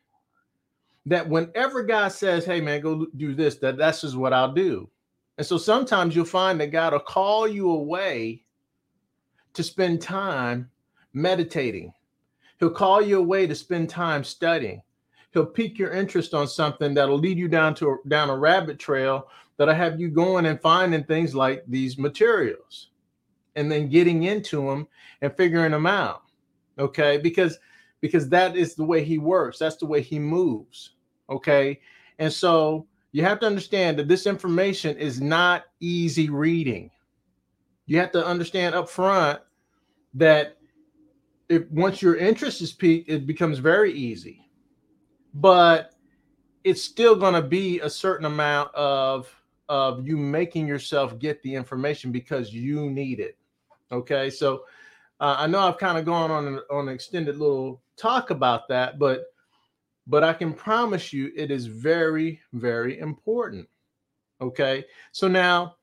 that 1.05 1.27
whenever 1.27 1.83
God 1.83 2.09
says, 2.09 2.45
"Hey 2.45 2.59
man, 2.59 2.81
go 2.81 3.07
do 3.15 3.33
this," 3.33 3.55
that 3.57 3.77
that's 3.77 4.01
just 4.01 4.15
what 4.15 4.33
I'll 4.33 4.53
do. 4.53 4.89
And 5.37 5.47
so 5.47 5.57
sometimes 5.57 6.15
you'll 6.15 6.25
find 6.25 6.59
that 6.59 6.71
God 6.71 6.93
will 6.93 6.99
call 6.99 7.47
you 7.47 7.71
away 7.71 8.43
to 9.53 9.63
spend 9.63 10.01
time 10.01 10.69
meditating. 11.13 11.93
He'll 12.59 12.69
call 12.69 13.01
you 13.01 13.17
away 13.17 13.47
to 13.47 13.55
spend 13.55 13.89
time 13.89 14.23
studying. 14.23 14.83
He'll 15.33 15.45
pique 15.45 15.79
your 15.79 15.91
interest 15.91 16.33
on 16.33 16.47
something 16.47 16.93
that'll 16.93 17.17
lead 17.17 17.37
you 17.37 17.47
down 17.47 17.73
to 17.75 17.99
down 18.09 18.29
a 18.29 18.37
rabbit 18.37 18.77
trail 18.77 19.29
that'll 19.55 19.73
have 19.73 19.99
you 19.99 20.09
going 20.09 20.45
and 20.45 20.61
finding 20.61 21.05
things 21.05 21.33
like 21.33 21.63
these 21.67 21.97
materials 21.97 22.89
and 23.55 23.71
then 23.71 23.89
getting 23.89 24.23
into 24.23 24.65
them 24.65 24.87
and 25.21 25.35
figuring 25.37 25.71
them 25.71 25.87
out. 25.87 26.23
Okay? 26.77 27.17
Because 27.17 27.57
because 28.01 28.27
that 28.29 28.57
is 28.57 28.75
the 28.75 28.83
way 28.83 29.03
he 29.03 29.17
works. 29.17 29.59
That's 29.59 29.77
the 29.77 29.85
way 29.85 30.01
he 30.01 30.19
moves. 30.19 30.95
Okay. 31.29 31.79
And 32.19 32.31
so 32.31 32.87
you 33.11 33.23
have 33.23 33.39
to 33.39 33.45
understand 33.45 33.97
that 33.99 34.07
this 34.07 34.25
information 34.27 34.97
is 34.97 35.21
not 35.21 35.65
easy 35.79 36.29
reading. 36.29 36.91
You 37.85 37.99
have 37.99 38.11
to 38.11 38.25
understand 38.25 38.75
up 38.75 38.89
front 38.89 39.39
that 40.13 40.57
if 41.49 41.69
once 41.69 42.01
your 42.01 42.15
interest 42.15 42.61
is 42.61 42.73
piqued, 42.73 43.09
it 43.09 43.25
becomes 43.25 43.59
very 43.59 43.93
easy. 43.93 44.49
But 45.33 45.93
it's 46.63 46.81
still 46.81 47.15
going 47.15 47.33
to 47.33 47.41
be 47.41 47.79
a 47.79 47.89
certain 47.89 48.25
amount 48.25 48.73
of 48.75 49.33
of 49.71 50.05
you 50.05 50.17
making 50.17 50.67
yourself 50.67 51.17
get 51.17 51.41
the 51.43 51.55
information 51.55 52.11
because 52.11 52.53
you 52.53 52.89
need 52.89 53.21
it. 53.21 53.37
Okay, 53.89 54.29
so 54.29 54.65
uh, 55.21 55.35
I 55.37 55.47
know 55.47 55.59
I've 55.59 55.77
kind 55.77 55.99
of 55.99 56.03
gone 56.03 56.31
on 56.31 56.47
an, 56.47 56.59
on 56.71 56.87
an 56.89 56.93
extended 56.93 57.37
little 57.37 57.81
talk 57.95 58.31
about 58.31 58.67
that, 58.69 58.97
but 58.97 59.25
but 60.07 60.23
I 60.23 60.33
can 60.33 60.51
promise 60.51 61.13
you 61.13 61.31
it 61.35 61.51
is 61.51 61.67
very, 61.67 62.41
very 62.53 62.99
important. 62.99 63.69
Okay. 64.41 64.83
So 65.11 65.27
now, 65.27 65.75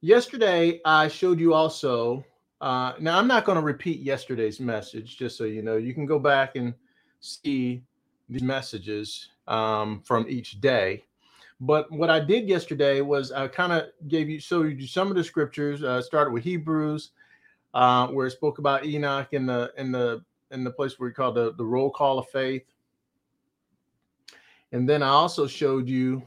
yesterday 0.00 0.80
I 0.84 1.06
showed 1.06 1.38
you 1.38 1.54
also. 1.54 2.24
Uh, 2.60 2.94
now 2.98 3.16
I'm 3.16 3.28
not 3.28 3.44
going 3.44 3.56
to 3.56 3.62
repeat 3.62 4.00
yesterday's 4.00 4.58
message, 4.58 5.16
just 5.16 5.38
so 5.38 5.44
you 5.44 5.62
know. 5.62 5.76
You 5.76 5.94
can 5.94 6.06
go 6.06 6.18
back 6.18 6.56
and 6.56 6.74
see 7.20 7.84
these 8.28 8.42
messages 8.42 9.28
um, 9.46 10.02
from 10.04 10.26
each 10.28 10.60
day. 10.60 11.04
But 11.60 11.90
what 11.92 12.10
I 12.10 12.18
did 12.18 12.48
yesterday 12.48 13.00
was 13.00 13.30
I 13.30 13.46
kind 13.46 13.72
of 13.72 13.84
gave 14.08 14.28
you 14.28 14.40
showed 14.40 14.80
you 14.80 14.88
some 14.88 15.08
of 15.08 15.16
the 15.16 15.22
scriptures. 15.22 15.84
Uh, 15.84 16.02
started 16.02 16.32
with 16.32 16.42
Hebrews, 16.42 17.12
uh, 17.78 18.08
where 18.08 18.26
it 18.26 18.32
spoke 18.32 18.58
about 18.58 18.84
Enoch 18.84 19.28
in 19.30 19.46
the 19.46 19.72
in 19.78 19.92
the 19.92 20.20
in 20.50 20.64
the 20.64 20.70
place 20.70 20.98
where 20.98 21.08
we 21.08 21.14
call 21.14 21.30
the, 21.30 21.54
the 21.54 21.64
roll 21.64 21.90
call 21.90 22.18
of 22.18 22.28
faith. 22.30 22.64
And 24.72 24.88
then 24.88 25.00
I 25.00 25.10
also 25.10 25.46
showed 25.46 25.88
you 25.88 26.22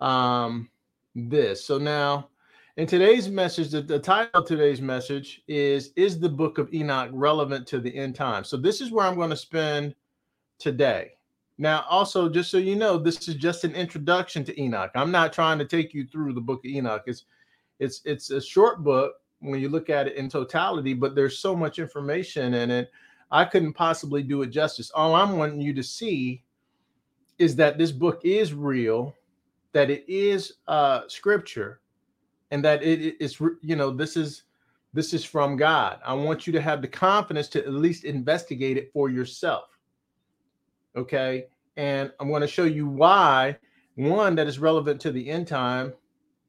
um, 0.00 0.70
this. 1.16 1.64
So 1.64 1.76
now 1.76 2.28
in 2.76 2.86
today's 2.86 3.28
message, 3.28 3.70
the, 3.70 3.82
the 3.82 3.98
title 3.98 4.42
of 4.42 4.46
today's 4.46 4.80
message 4.80 5.42
is 5.48 5.90
Is 5.96 6.20
the 6.20 6.28
book 6.28 6.58
of 6.58 6.72
Enoch 6.72 7.10
relevant 7.12 7.66
to 7.68 7.80
the 7.80 7.94
end 7.96 8.14
time? 8.14 8.44
So 8.44 8.56
this 8.56 8.80
is 8.80 8.92
where 8.92 9.06
I'm 9.06 9.16
going 9.16 9.30
to 9.30 9.36
spend 9.36 9.96
today. 10.60 11.14
Now, 11.60 11.84
also, 11.90 12.28
just 12.28 12.52
so 12.52 12.58
you 12.58 12.76
know, 12.76 12.96
this 12.96 13.26
is 13.26 13.34
just 13.34 13.64
an 13.64 13.74
introduction 13.74 14.44
to 14.44 14.60
Enoch. 14.60 14.92
I'm 14.94 15.10
not 15.10 15.32
trying 15.32 15.58
to 15.58 15.64
take 15.64 15.92
you 15.92 16.06
through 16.06 16.34
the 16.34 16.40
book 16.40 16.60
of 16.64 16.70
Enoch. 16.70 17.02
It's 17.06 17.24
it's 17.80 18.02
it's 18.04 18.30
a 18.30 18.40
short 18.40 18.84
book 18.84 19.14
when 19.40 19.60
you 19.60 19.68
look 19.68 19.90
at 19.90 20.06
it 20.06 20.16
in 20.16 20.28
totality, 20.28 20.94
but 20.94 21.14
there's 21.14 21.38
so 21.38 21.54
much 21.54 21.78
information 21.78 22.54
in 22.54 22.70
it. 22.70 22.90
I 23.30 23.44
couldn't 23.44 23.74
possibly 23.74 24.22
do 24.22 24.42
it 24.42 24.48
justice. 24.48 24.90
All 24.94 25.14
I'm 25.14 25.36
wanting 25.36 25.60
you 25.60 25.72
to 25.74 25.82
see 25.82 26.42
is 27.38 27.54
that 27.56 27.78
this 27.78 27.92
book 27.92 28.20
is 28.24 28.52
real, 28.52 29.14
that 29.72 29.90
it 29.90 30.04
is 30.08 30.54
uh, 30.66 31.02
scripture, 31.08 31.80
and 32.50 32.64
that 32.64 32.82
it 32.82 33.16
is, 33.20 33.38
you 33.60 33.76
know, 33.76 33.90
this 33.90 34.16
is 34.16 34.44
This 34.94 35.12
is 35.12 35.22
from 35.22 35.56
God. 35.56 36.00
I 36.02 36.14
want 36.14 36.46
you 36.46 36.52
to 36.54 36.62
have 36.62 36.80
the 36.80 36.88
confidence 36.88 37.48
to 37.50 37.58
at 37.58 37.72
least 37.72 38.04
investigate 38.04 38.78
it 38.78 38.90
for 38.90 39.10
yourself. 39.10 39.78
Okay. 40.96 41.46
And 41.76 42.10
I'm 42.18 42.30
going 42.30 42.40
to 42.40 42.48
show 42.48 42.64
you 42.64 42.88
why 42.88 43.58
one, 43.96 44.34
that 44.36 44.48
is 44.48 44.58
relevant 44.58 44.98
to 45.02 45.12
the 45.12 45.28
end 45.28 45.46
time, 45.46 45.92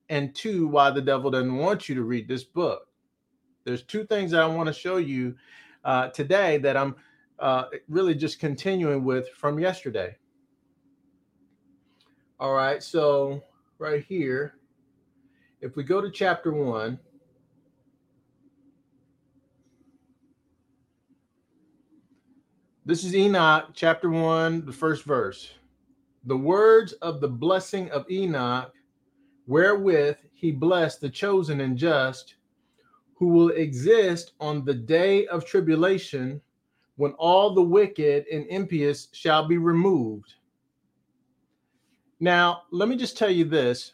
and 0.09 0.33
two, 0.35 0.67
why 0.67 0.89
the 0.89 1.01
devil 1.01 1.31
doesn't 1.31 1.55
want 1.55 1.87
you 1.87 1.95
to 1.95 2.03
read 2.03 2.27
this 2.27 2.43
book. 2.43 2.87
There's 3.63 3.83
two 3.83 4.05
things 4.05 4.31
that 4.31 4.41
I 4.41 4.47
want 4.47 4.67
to 4.67 4.73
show 4.73 4.97
you 4.97 5.35
uh, 5.85 6.09
today 6.09 6.57
that 6.57 6.75
I'm 6.75 6.95
uh, 7.37 7.65
really 7.87 8.15
just 8.15 8.39
continuing 8.39 9.03
with 9.03 9.29
from 9.29 9.59
yesterday. 9.59 10.15
All 12.39 12.53
right, 12.53 12.81
so 12.81 13.43
right 13.77 14.03
here, 14.03 14.55
if 15.61 15.75
we 15.75 15.83
go 15.83 16.01
to 16.01 16.09
chapter 16.09 16.53
one, 16.53 16.97
this 22.85 23.03
is 23.03 23.13
Enoch, 23.13 23.71
chapter 23.73 24.09
one, 24.09 24.65
the 24.65 24.71
first 24.71 25.03
verse. 25.03 25.51
The 26.25 26.37
words 26.37 26.93
of 26.93 27.21
the 27.21 27.27
blessing 27.27 27.89
of 27.91 28.09
Enoch, 28.09 28.73
wherewith 29.49 30.15
he 30.33 30.51
blessed 30.51 31.01
the 31.01 31.09
chosen 31.09 31.59
and 31.59 31.77
just, 31.77 32.35
who 33.15 33.27
will 33.27 33.49
exist 33.49 34.31
on 34.39 34.63
the 34.63 34.73
day 34.73 35.27
of 35.27 35.45
tribulation 35.45 36.39
when 36.95 37.11
all 37.13 37.53
the 37.53 37.61
wicked 37.61 38.25
and 38.31 38.47
impious 38.47 39.09
shall 39.11 39.45
be 39.45 39.57
removed 39.57 40.35
now, 42.19 42.63
let 42.71 42.89
me 42.89 42.97
just 42.97 43.17
tell 43.17 43.29
you 43.29 43.45
this. 43.45 43.93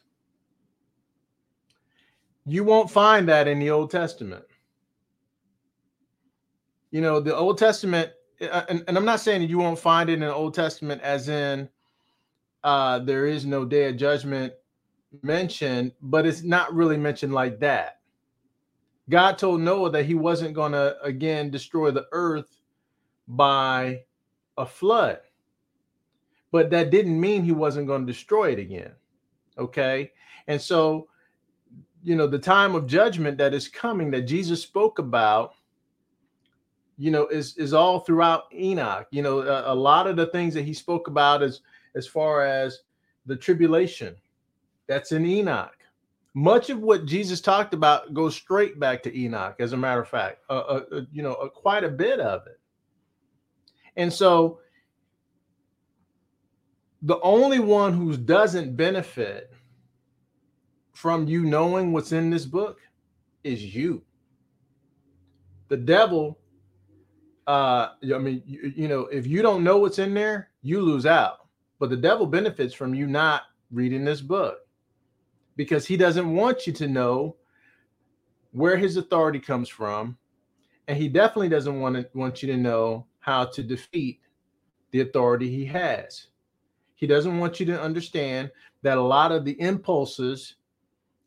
You 2.45 2.63
won't 2.63 2.89
find 2.89 3.27
that 3.29 3.47
in 3.47 3.59
the 3.59 3.69
Old 3.69 3.91
Testament. 3.91 4.45
You 6.91 7.01
know, 7.01 7.19
the 7.19 7.35
Old 7.35 7.57
Testament, 7.57 8.11
uh, 8.41 8.63
and, 8.69 8.83
and 8.87 8.97
I'm 8.97 9.05
not 9.05 9.19
saying 9.19 9.41
that 9.41 9.49
you 9.49 9.57
won't 9.57 9.79
find 9.79 10.09
it 10.09 10.13
in 10.13 10.19
the 10.21 10.33
Old 10.33 10.53
Testament 10.53 11.01
as 11.01 11.29
in 11.29 11.69
uh, 12.63 12.99
there 12.99 13.25
is 13.25 13.45
no 13.45 13.65
day 13.65 13.89
of 13.89 13.97
judgment 13.97 14.53
mentioned, 15.23 15.91
but 16.01 16.25
it's 16.25 16.43
not 16.43 16.73
really 16.73 16.97
mentioned 16.97 17.33
like 17.33 17.59
that. 17.59 17.99
God 19.09 19.37
told 19.37 19.61
Noah 19.61 19.91
that 19.91 20.05
he 20.05 20.15
wasn't 20.15 20.55
going 20.55 20.71
to 20.71 20.97
again 21.01 21.51
destroy 21.51 21.91
the 21.91 22.07
earth 22.11 22.59
by 23.27 24.01
a 24.57 24.65
flood 24.65 25.19
but 26.55 26.69
that 26.69 26.89
didn't 26.89 27.19
mean 27.19 27.43
he 27.43 27.51
wasn't 27.51 27.85
going 27.85 28.07
to 28.07 28.13
destroy 28.13 28.53
it 28.53 28.59
again. 28.59 28.93
Okay. 29.57 30.13
And 30.47 30.61
so, 30.61 31.09
you 32.01 32.15
know, 32.15 32.27
the 32.27 32.39
time 32.39 32.75
of 32.75 32.87
judgment 32.87 33.37
that 33.39 33.53
is 33.53 33.67
coming 33.67 34.09
that 34.11 34.21
Jesus 34.21 34.61
spoke 34.61 34.97
about, 34.97 35.55
you 36.97 37.11
know, 37.11 37.27
is 37.27 37.57
is 37.57 37.73
all 37.73 37.99
throughout 37.99 38.43
Enoch. 38.53 39.05
You 39.11 39.21
know, 39.21 39.39
a, 39.39 39.73
a 39.73 39.75
lot 39.75 40.07
of 40.07 40.15
the 40.15 40.27
things 40.27 40.53
that 40.53 40.63
he 40.63 40.73
spoke 40.73 41.09
about 41.09 41.43
as 41.43 41.59
as 41.93 42.07
far 42.07 42.45
as 42.45 42.83
the 43.25 43.35
tribulation, 43.35 44.15
that's 44.87 45.11
in 45.11 45.25
Enoch. 45.25 45.71
Much 46.33 46.69
of 46.69 46.79
what 46.79 47.05
Jesus 47.05 47.39
talked 47.39 47.73
about 47.73 48.13
goes 48.13 48.35
straight 48.35 48.79
back 48.79 49.01
to 49.03 49.17
Enoch. 49.17 49.55
As 49.59 49.71
a 49.71 49.77
matter 49.77 50.01
of 50.01 50.09
fact, 50.09 50.39
uh, 50.49 50.53
uh, 50.53 50.81
uh 50.91 51.01
you 51.11 51.23
know, 51.23 51.33
uh, 51.35 51.47
quite 51.47 51.83
a 51.83 51.89
bit 51.89 52.19
of 52.19 52.45
it. 52.47 52.59
And 53.95 54.11
so, 54.11 54.59
the 57.01 57.19
only 57.21 57.59
one 57.59 57.93
who 57.93 58.17
doesn't 58.17 58.75
benefit 58.75 59.53
from 60.93 61.27
you 61.27 61.45
knowing 61.45 61.93
what's 61.93 62.11
in 62.11 62.29
this 62.29 62.45
book 62.45 62.79
is 63.43 63.75
you. 63.75 64.03
The 65.69 65.77
devil, 65.77 66.39
uh, 67.47 67.89
I 68.13 68.17
mean, 68.17 68.43
you, 68.45 68.73
you 68.75 68.87
know, 68.87 69.01
if 69.01 69.25
you 69.25 69.41
don't 69.41 69.63
know 69.63 69.77
what's 69.77 69.99
in 69.99 70.13
there, 70.13 70.49
you 70.63 70.81
lose 70.81 71.05
out. 71.05 71.47
But 71.79 71.89
the 71.89 71.97
devil 71.97 72.25
benefits 72.25 72.73
from 72.73 72.93
you 72.93 73.07
not 73.07 73.43
reading 73.71 74.03
this 74.03 74.21
book 74.21 74.64
because 75.55 75.85
he 75.85 75.97
doesn't 75.97 76.33
want 76.33 76.67
you 76.67 76.73
to 76.73 76.87
know 76.87 77.35
where 78.51 78.77
his 78.77 78.97
authority 78.97 79.39
comes 79.39 79.69
from. 79.69 80.17
And 80.87 80.97
he 80.97 81.07
definitely 81.07 81.49
doesn't 81.49 81.79
want 81.79 81.95
to 81.95 82.07
want 82.13 82.43
you 82.43 82.51
to 82.51 82.57
know 82.57 83.07
how 83.19 83.45
to 83.45 83.63
defeat 83.63 84.21
the 84.91 85.01
authority 85.01 85.49
he 85.49 85.65
has. 85.65 86.27
He 86.95 87.07
doesn't 87.07 87.39
want 87.39 87.59
you 87.59 87.65
to 87.67 87.81
understand 87.81 88.51
that 88.83 88.97
a 88.97 89.01
lot 89.01 89.31
of 89.31 89.43
the 89.43 89.59
impulses 89.59 90.55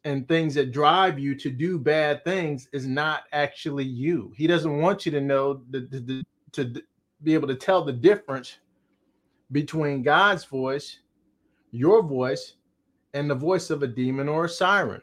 and 0.04 0.26
things 0.26 0.54
that 0.54 0.72
drive 0.72 1.18
you 1.18 1.34
to 1.34 1.50
do 1.50 1.78
bad 1.78 2.24
things 2.24 2.68
is 2.72 2.86
not 2.86 3.24
actually 3.32 3.84
you. 3.84 4.32
He 4.36 4.46
doesn't 4.46 4.78
want 4.78 5.04
you 5.04 5.12
to 5.12 5.20
know 5.20 5.60
the, 5.70 5.80
the, 5.80 6.00
the, 6.00 6.24
to 6.52 6.82
be 7.22 7.34
able 7.34 7.48
to 7.48 7.56
tell 7.56 7.84
the 7.84 7.92
difference 7.92 8.58
between 9.50 10.02
God's 10.02 10.44
voice, 10.44 11.00
your 11.72 12.02
voice, 12.02 12.54
and 13.14 13.28
the 13.28 13.34
voice 13.34 13.70
of 13.70 13.82
a 13.82 13.86
demon 13.86 14.28
or 14.28 14.44
a 14.44 14.48
siren. 14.48 15.02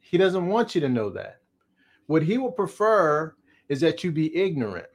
He 0.00 0.16
doesn't 0.16 0.46
want 0.46 0.74
you 0.74 0.80
to 0.80 0.88
know 0.88 1.10
that. 1.10 1.40
What 2.06 2.22
he 2.22 2.38
would 2.38 2.56
prefer 2.56 3.34
is 3.68 3.80
that 3.80 4.02
you 4.02 4.10
be 4.10 4.34
ignorant. 4.34 4.88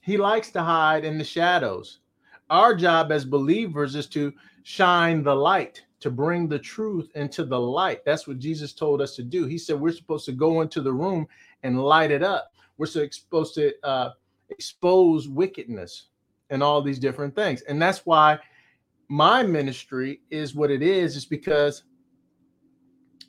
He 0.00 0.16
likes 0.16 0.50
to 0.50 0.62
hide 0.62 1.04
in 1.04 1.18
the 1.18 1.24
shadows. 1.24 2.00
Our 2.50 2.74
job 2.74 3.10
as 3.10 3.24
believers 3.24 3.96
is 3.96 4.06
to 4.08 4.32
shine 4.62 5.22
the 5.22 5.34
light, 5.34 5.82
to 6.00 6.10
bring 6.10 6.46
the 6.46 6.58
truth 6.58 7.10
into 7.14 7.44
the 7.44 7.58
light. 7.58 8.04
That's 8.04 8.28
what 8.28 8.38
Jesus 8.38 8.72
told 8.72 9.00
us 9.00 9.16
to 9.16 9.22
do. 9.22 9.46
He 9.46 9.58
said 9.58 9.80
we're 9.80 9.92
supposed 9.92 10.26
to 10.26 10.32
go 10.32 10.60
into 10.60 10.80
the 10.80 10.92
room 10.92 11.26
and 11.62 11.82
light 11.82 12.10
it 12.10 12.22
up. 12.22 12.52
We're 12.76 12.86
supposed 12.86 13.54
to 13.54 13.72
uh, 13.82 14.10
expose 14.50 15.28
wickedness 15.28 16.08
and 16.50 16.62
all 16.62 16.82
these 16.82 16.98
different 16.98 17.34
things. 17.34 17.62
And 17.62 17.80
that's 17.80 18.04
why 18.04 18.38
my 19.08 19.42
ministry 19.42 20.20
is 20.30 20.54
what 20.54 20.70
it 20.70 20.82
is, 20.82 21.16
is 21.16 21.26
because 21.26 21.84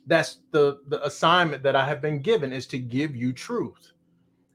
that's 0.06 0.38
the 0.52 0.78
the 0.88 1.04
assignment 1.04 1.62
that 1.62 1.76
I 1.76 1.84
have 1.84 2.00
been 2.00 2.20
given 2.20 2.52
is 2.52 2.66
to 2.68 2.78
give 2.78 3.16
you 3.16 3.32
truth 3.32 3.92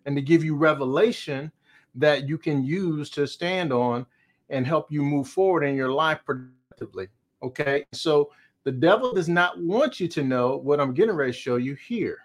and 0.05 0.15
to 0.15 0.21
give 0.21 0.43
you 0.43 0.55
revelation 0.55 1.51
that 1.95 2.27
you 2.27 2.37
can 2.37 2.63
use 2.63 3.09
to 3.11 3.27
stand 3.27 3.73
on 3.73 4.05
and 4.49 4.65
help 4.65 4.91
you 4.91 5.01
move 5.01 5.27
forward 5.27 5.63
in 5.63 5.75
your 5.75 5.91
life 5.91 6.19
productively. 6.25 7.07
Okay. 7.43 7.85
So 7.91 8.31
the 8.63 8.71
devil 8.71 9.13
does 9.13 9.29
not 9.29 9.59
want 9.59 9.99
you 9.99 10.07
to 10.09 10.23
know 10.23 10.57
what 10.57 10.79
I'm 10.79 10.93
getting 10.93 11.15
ready 11.15 11.31
to 11.31 11.37
show 11.37 11.55
you 11.57 11.75
here. 11.75 12.19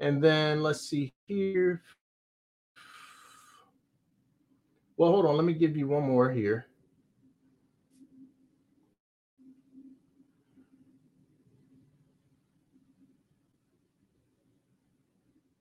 And 0.00 0.22
then 0.22 0.62
let's 0.62 0.82
see 0.82 1.12
here. 1.26 1.82
Well, 4.96 5.10
hold 5.10 5.26
on. 5.26 5.36
Let 5.36 5.44
me 5.44 5.54
give 5.54 5.76
you 5.76 5.88
one 5.88 6.04
more 6.04 6.30
here. 6.30 6.66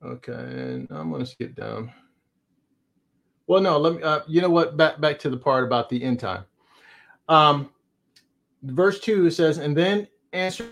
Okay, 0.05 0.33
and 0.33 0.87
I'm 0.91 1.09
going 1.09 1.21
to 1.21 1.25
skip 1.25 1.55
down. 1.55 1.91
Well, 3.47 3.61
no, 3.61 3.77
let 3.77 3.95
me. 3.95 4.03
Uh, 4.03 4.21
you 4.27 4.41
know 4.41 4.49
what? 4.49 4.77
Back 4.77 4.99
back 4.99 5.19
to 5.19 5.29
the 5.29 5.37
part 5.37 5.63
about 5.63 5.89
the 5.89 6.03
end 6.03 6.19
time. 6.19 6.43
Um, 7.29 7.69
verse 8.63 8.99
two 8.99 9.29
says, 9.31 9.57
and 9.57 9.75
then 9.75 10.07
answered 10.33 10.71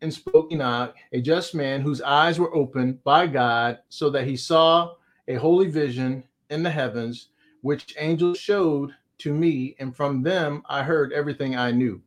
and 0.00 0.14
spoke 0.14 0.52
Enoch, 0.52 0.94
a 1.12 1.20
just 1.20 1.54
man 1.54 1.80
whose 1.80 2.00
eyes 2.02 2.38
were 2.38 2.54
opened 2.54 3.02
by 3.04 3.26
God, 3.26 3.78
so 3.88 4.10
that 4.10 4.26
he 4.26 4.36
saw 4.36 4.94
a 5.26 5.34
holy 5.34 5.68
vision 5.68 6.24
in 6.50 6.62
the 6.62 6.70
heavens, 6.70 7.28
which 7.62 7.94
angels 7.98 8.38
showed 8.38 8.94
to 9.18 9.34
me, 9.34 9.74
and 9.80 9.94
from 9.94 10.22
them 10.22 10.62
I 10.68 10.82
heard 10.82 11.12
everything 11.12 11.56
I 11.56 11.72
knew. 11.72 12.00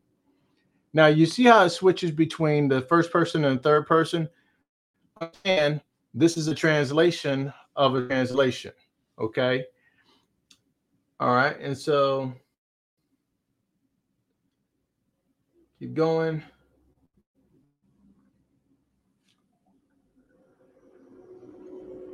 Now 0.94 1.06
you 1.06 1.26
see 1.26 1.44
how 1.44 1.64
it 1.64 1.70
switches 1.70 2.10
between 2.10 2.68
the 2.68 2.80
first 2.82 3.10
person 3.10 3.44
and 3.44 3.58
the 3.58 3.62
third 3.62 3.86
person, 3.86 4.28
and 5.44 5.80
this 6.14 6.36
is 6.36 6.48
a 6.48 6.54
translation 6.54 7.52
of 7.76 7.94
a 7.94 8.06
translation. 8.06 8.72
Okay. 9.18 9.64
All 11.20 11.34
right. 11.34 11.58
And 11.60 11.76
so 11.76 12.32
keep 15.78 15.94
going. 15.94 16.42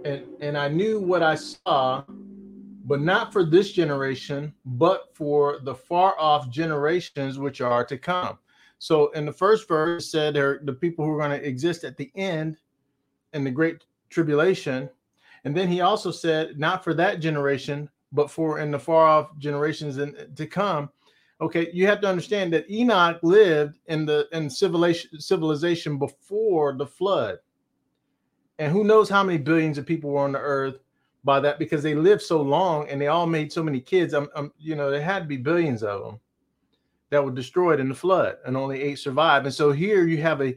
And, 0.04 0.24
and 0.40 0.56
I 0.56 0.68
knew 0.68 1.00
what 1.00 1.22
I 1.22 1.34
saw, 1.34 2.04
but 2.84 3.00
not 3.00 3.32
for 3.32 3.44
this 3.44 3.72
generation, 3.72 4.54
but 4.64 5.14
for 5.14 5.58
the 5.64 5.74
far 5.74 6.18
off 6.18 6.48
generations 6.50 7.38
which 7.38 7.60
are 7.60 7.84
to 7.84 7.98
come. 7.98 8.38
So 8.78 9.10
in 9.10 9.26
the 9.26 9.32
first 9.32 9.66
verse 9.66 10.10
said 10.10 10.34
the 10.34 10.78
people 10.80 11.04
who 11.04 11.12
are 11.12 11.18
going 11.18 11.38
to 11.38 11.46
exist 11.46 11.82
at 11.82 11.96
the 11.96 12.12
end 12.14 12.58
in 13.32 13.44
the 13.44 13.50
great 13.50 13.84
tribulation. 14.10 14.88
And 15.44 15.56
then 15.56 15.68
he 15.68 15.80
also 15.80 16.10
said, 16.10 16.58
not 16.58 16.84
for 16.84 16.94
that 16.94 17.20
generation, 17.20 17.88
but 18.12 18.30
for 18.30 18.58
in 18.58 18.70
the 18.70 18.78
far 18.78 19.06
off 19.06 19.38
generations 19.38 19.98
and 19.98 20.16
to 20.34 20.46
come 20.46 20.90
okay 21.40 21.70
you 21.74 21.86
have 21.86 22.00
to 22.00 22.08
understand 22.08 22.52
that 22.52 22.68
enoch 22.70 23.18
lived 23.22 23.78
in 23.86 24.06
the 24.06 24.26
in 24.32 24.48
civilization 24.48 25.20
civilization 25.20 25.98
before 25.98 26.72
the 26.72 26.86
flood 26.86 27.38
And 28.58 28.72
who 28.72 28.84
knows 28.84 29.08
how 29.08 29.22
many 29.22 29.38
billions 29.38 29.78
of 29.78 29.86
people 29.86 30.10
were 30.10 30.24
on 30.24 30.32
the 30.32 30.40
earth 30.40 30.80
by 31.24 31.40
that 31.40 31.58
because 31.58 31.82
they 31.82 31.94
lived 31.94 32.22
so 32.22 32.40
long 32.42 32.88
and 32.88 33.00
they 33.00 33.06
all 33.08 33.26
made 33.26 33.52
so 33.52 33.62
many 33.62 33.80
kids. 33.80 34.14
I'm, 34.14 34.28
I'm 34.34 34.52
you 34.58 34.74
know, 34.74 34.90
there 34.90 35.02
had 35.02 35.20
to 35.20 35.26
be 35.26 35.36
billions 35.36 35.82
of 35.82 36.02
them 36.04 36.20
that 37.10 37.24
were 37.24 37.30
destroyed 37.30 37.80
in 37.80 37.88
the 37.88 37.94
flood 37.94 38.38
and 38.46 38.56
only 38.56 38.82
eight 38.82 38.98
survived. 38.98 39.46
And 39.46 39.54
so 39.54 39.70
here 39.72 40.06
you 40.06 40.20
have 40.22 40.42
a 40.42 40.56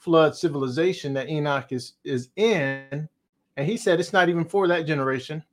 pre-flood 0.00 0.34
civilization 0.36 1.12
that 1.14 1.28
Enoch 1.28 1.72
is 1.72 1.94
is 2.04 2.30
in. 2.36 3.08
And 3.56 3.66
he 3.66 3.76
said 3.76 4.00
it's 4.00 4.12
not 4.12 4.28
even 4.28 4.44
for 4.44 4.66
that 4.68 4.86
generation 4.86 5.44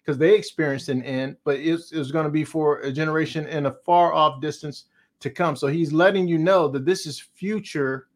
because 0.00 0.18
they 0.18 0.34
experienced 0.34 0.88
an 0.88 1.02
end, 1.02 1.36
but 1.44 1.58
it's, 1.58 1.92
it's 1.92 2.10
going 2.10 2.24
to 2.24 2.30
be 2.30 2.44
for 2.44 2.80
a 2.80 2.92
generation 2.92 3.46
in 3.46 3.66
a 3.66 3.72
far 3.72 4.12
off 4.12 4.40
distance 4.40 4.86
to 5.20 5.30
come. 5.30 5.56
So 5.56 5.68
he's 5.68 5.92
letting 5.92 6.28
you 6.28 6.36
know 6.36 6.68
that 6.68 6.84
this 6.84 7.06
is 7.06 7.18
future 7.18 8.08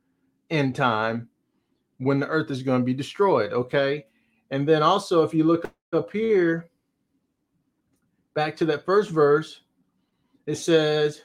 end 0.50 0.74
time 0.74 1.28
when 1.98 2.20
the 2.20 2.26
earth 2.26 2.50
is 2.50 2.62
going 2.62 2.80
to 2.80 2.84
be 2.84 2.94
destroyed. 2.94 3.52
Okay. 3.52 4.04
And 4.50 4.68
then 4.68 4.82
also, 4.82 5.22
if 5.22 5.32
you 5.32 5.44
look 5.44 5.70
up 5.92 6.10
here, 6.10 6.68
back 8.34 8.56
to 8.56 8.64
that 8.66 8.84
first 8.84 9.10
verse, 9.10 9.60
it 10.46 10.56
says, 10.56 11.22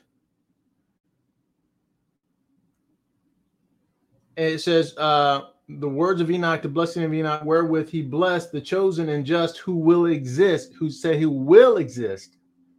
it 4.36 4.60
says, 4.60 4.96
uh, 4.98 5.50
the 5.70 5.90
words 5.90 6.22
of 6.22 6.30
Enoch, 6.30 6.62
the 6.62 6.70
blessing 6.70 7.04
of 7.04 7.14
Enoch, 7.14 7.44
wherewith 7.44 7.90
he 7.90 8.02
blessed 8.02 8.52
the 8.52 8.62
chosen 8.62 9.10
and 9.10 9.26
just 9.26 9.58
who 9.60 9.76
will 9.76 10.08
exist, 10.08 10.74
who 10.78 10.90
say 10.90 11.20
who 11.20 11.30
will 11.30 11.78
exist. 11.78 12.38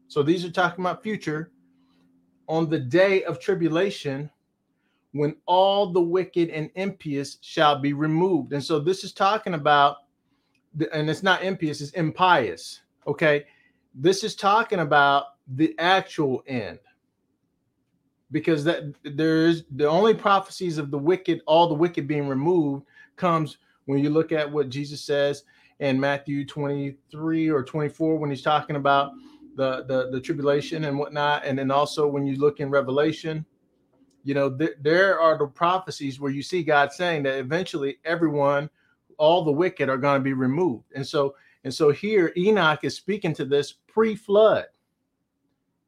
So 0.09 0.23
these 0.23 0.45
are 0.45 0.51
talking 0.51 0.85
about 0.85 1.03
future 1.03 1.51
on 2.47 2.69
the 2.69 2.79
day 2.79 3.25
of 3.25 3.40
tribulation 3.40 4.31
when 5.12 5.37
all 5.47 5.93
the 5.93 6.01
wicked 6.01 6.51
and 6.51 6.71
impious 6.75 7.38
shall 7.40 7.79
be 7.79 7.93
removed. 7.93 8.53
And 8.53 8.62
so 8.62 8.79
this 8.79 9.05
is 9.05 9.12
talking 9.12 9.55
about, 9.55 9.99
and 10.93 11.09
it's 11.09 11.23
not 11.23 11.43
impious, 11.43 11.81
it's 11.81 11.93
impious. 11.93 12.81
Okay. 13.07 13.47
This 13.95 14.25
is 14.25 14.35
talking 14.35 14.81
about 14.81 15.27
the 15.55 15.75
actual 15.79 16.43
end 16.47 16.81
because 18.31 18.65
that 18.65 18.85
there's 19.05 19.65
the 19.77 19.89
only 19.89 20.15
prophecies 20.15 20.79
of 20.79 20.91
the 20.91 20.99
wicked, 20.99 21.41
all 21.47 21.69
the 21.69 21.75
wicked 21.75 22.07
being 22.07 22.29
removed, 22.29 22.85
comes 23.17 23.59
when 23.87 23.99
you 23.99 24.11
look 24.11 24.33
at 24.33 24.51
what 24.51 24.69
Jesus 24.69 25.03
says 25.03 25.45
in 25.81 25.99
Matthew 26.01 26.45
23 26.47 27.51
or 27.51 27.63
24 27.63 28.17
when 28.17 28.31
he's 28.31 28.43
talking 28.43 28.77
about 28.77 29.13
the 29.57 29.85
the, 29.85 30.11
the 30.11 30.21
tribulation 30.21 30.85
and 30.85 30.99
whatnot, 30.99 31.45
and 31.45 31.59
then 31.59 31.71
also 31.71 32.07
when 32.07 32.27
you 32.27 32.37
look 32.37 32.61
in 32.61 32.71
Revelation, 32.71 33.45
you 34.25 34.35
know 34.35 34.51
th- 34.51 34.77
there 34.81 35.21
are 35.21 35.39
the 35.39 35.47
prophecies 35.47 36.19
where 36.19 36.33
you 36.33 36.43
see 36.43 36.63
God 36.63 36.93
saying 36.93 37.23
that 37.25 37.39
eventually 37.39 37.99
everyone, 38.05 38.69
all 39.19 39.45
the 39.45 39.53
wicked, 39.53 39.89
are 39.89 39.99
going 39.99 40.21
to 40.21 40.25
be 40.25 40.33
removed, 40.33 40.93
and 40.95 41.07
so 41.07 41.37
and 41.63 41.73
so 41.73 41.91
here 41.91 42.33
Enoch 42.37 42.81
is 42.83 42.97
speaking 42.97 43.35
to 43.35 43.45
this 43.45 43.73
pre-flood 43.73 44.67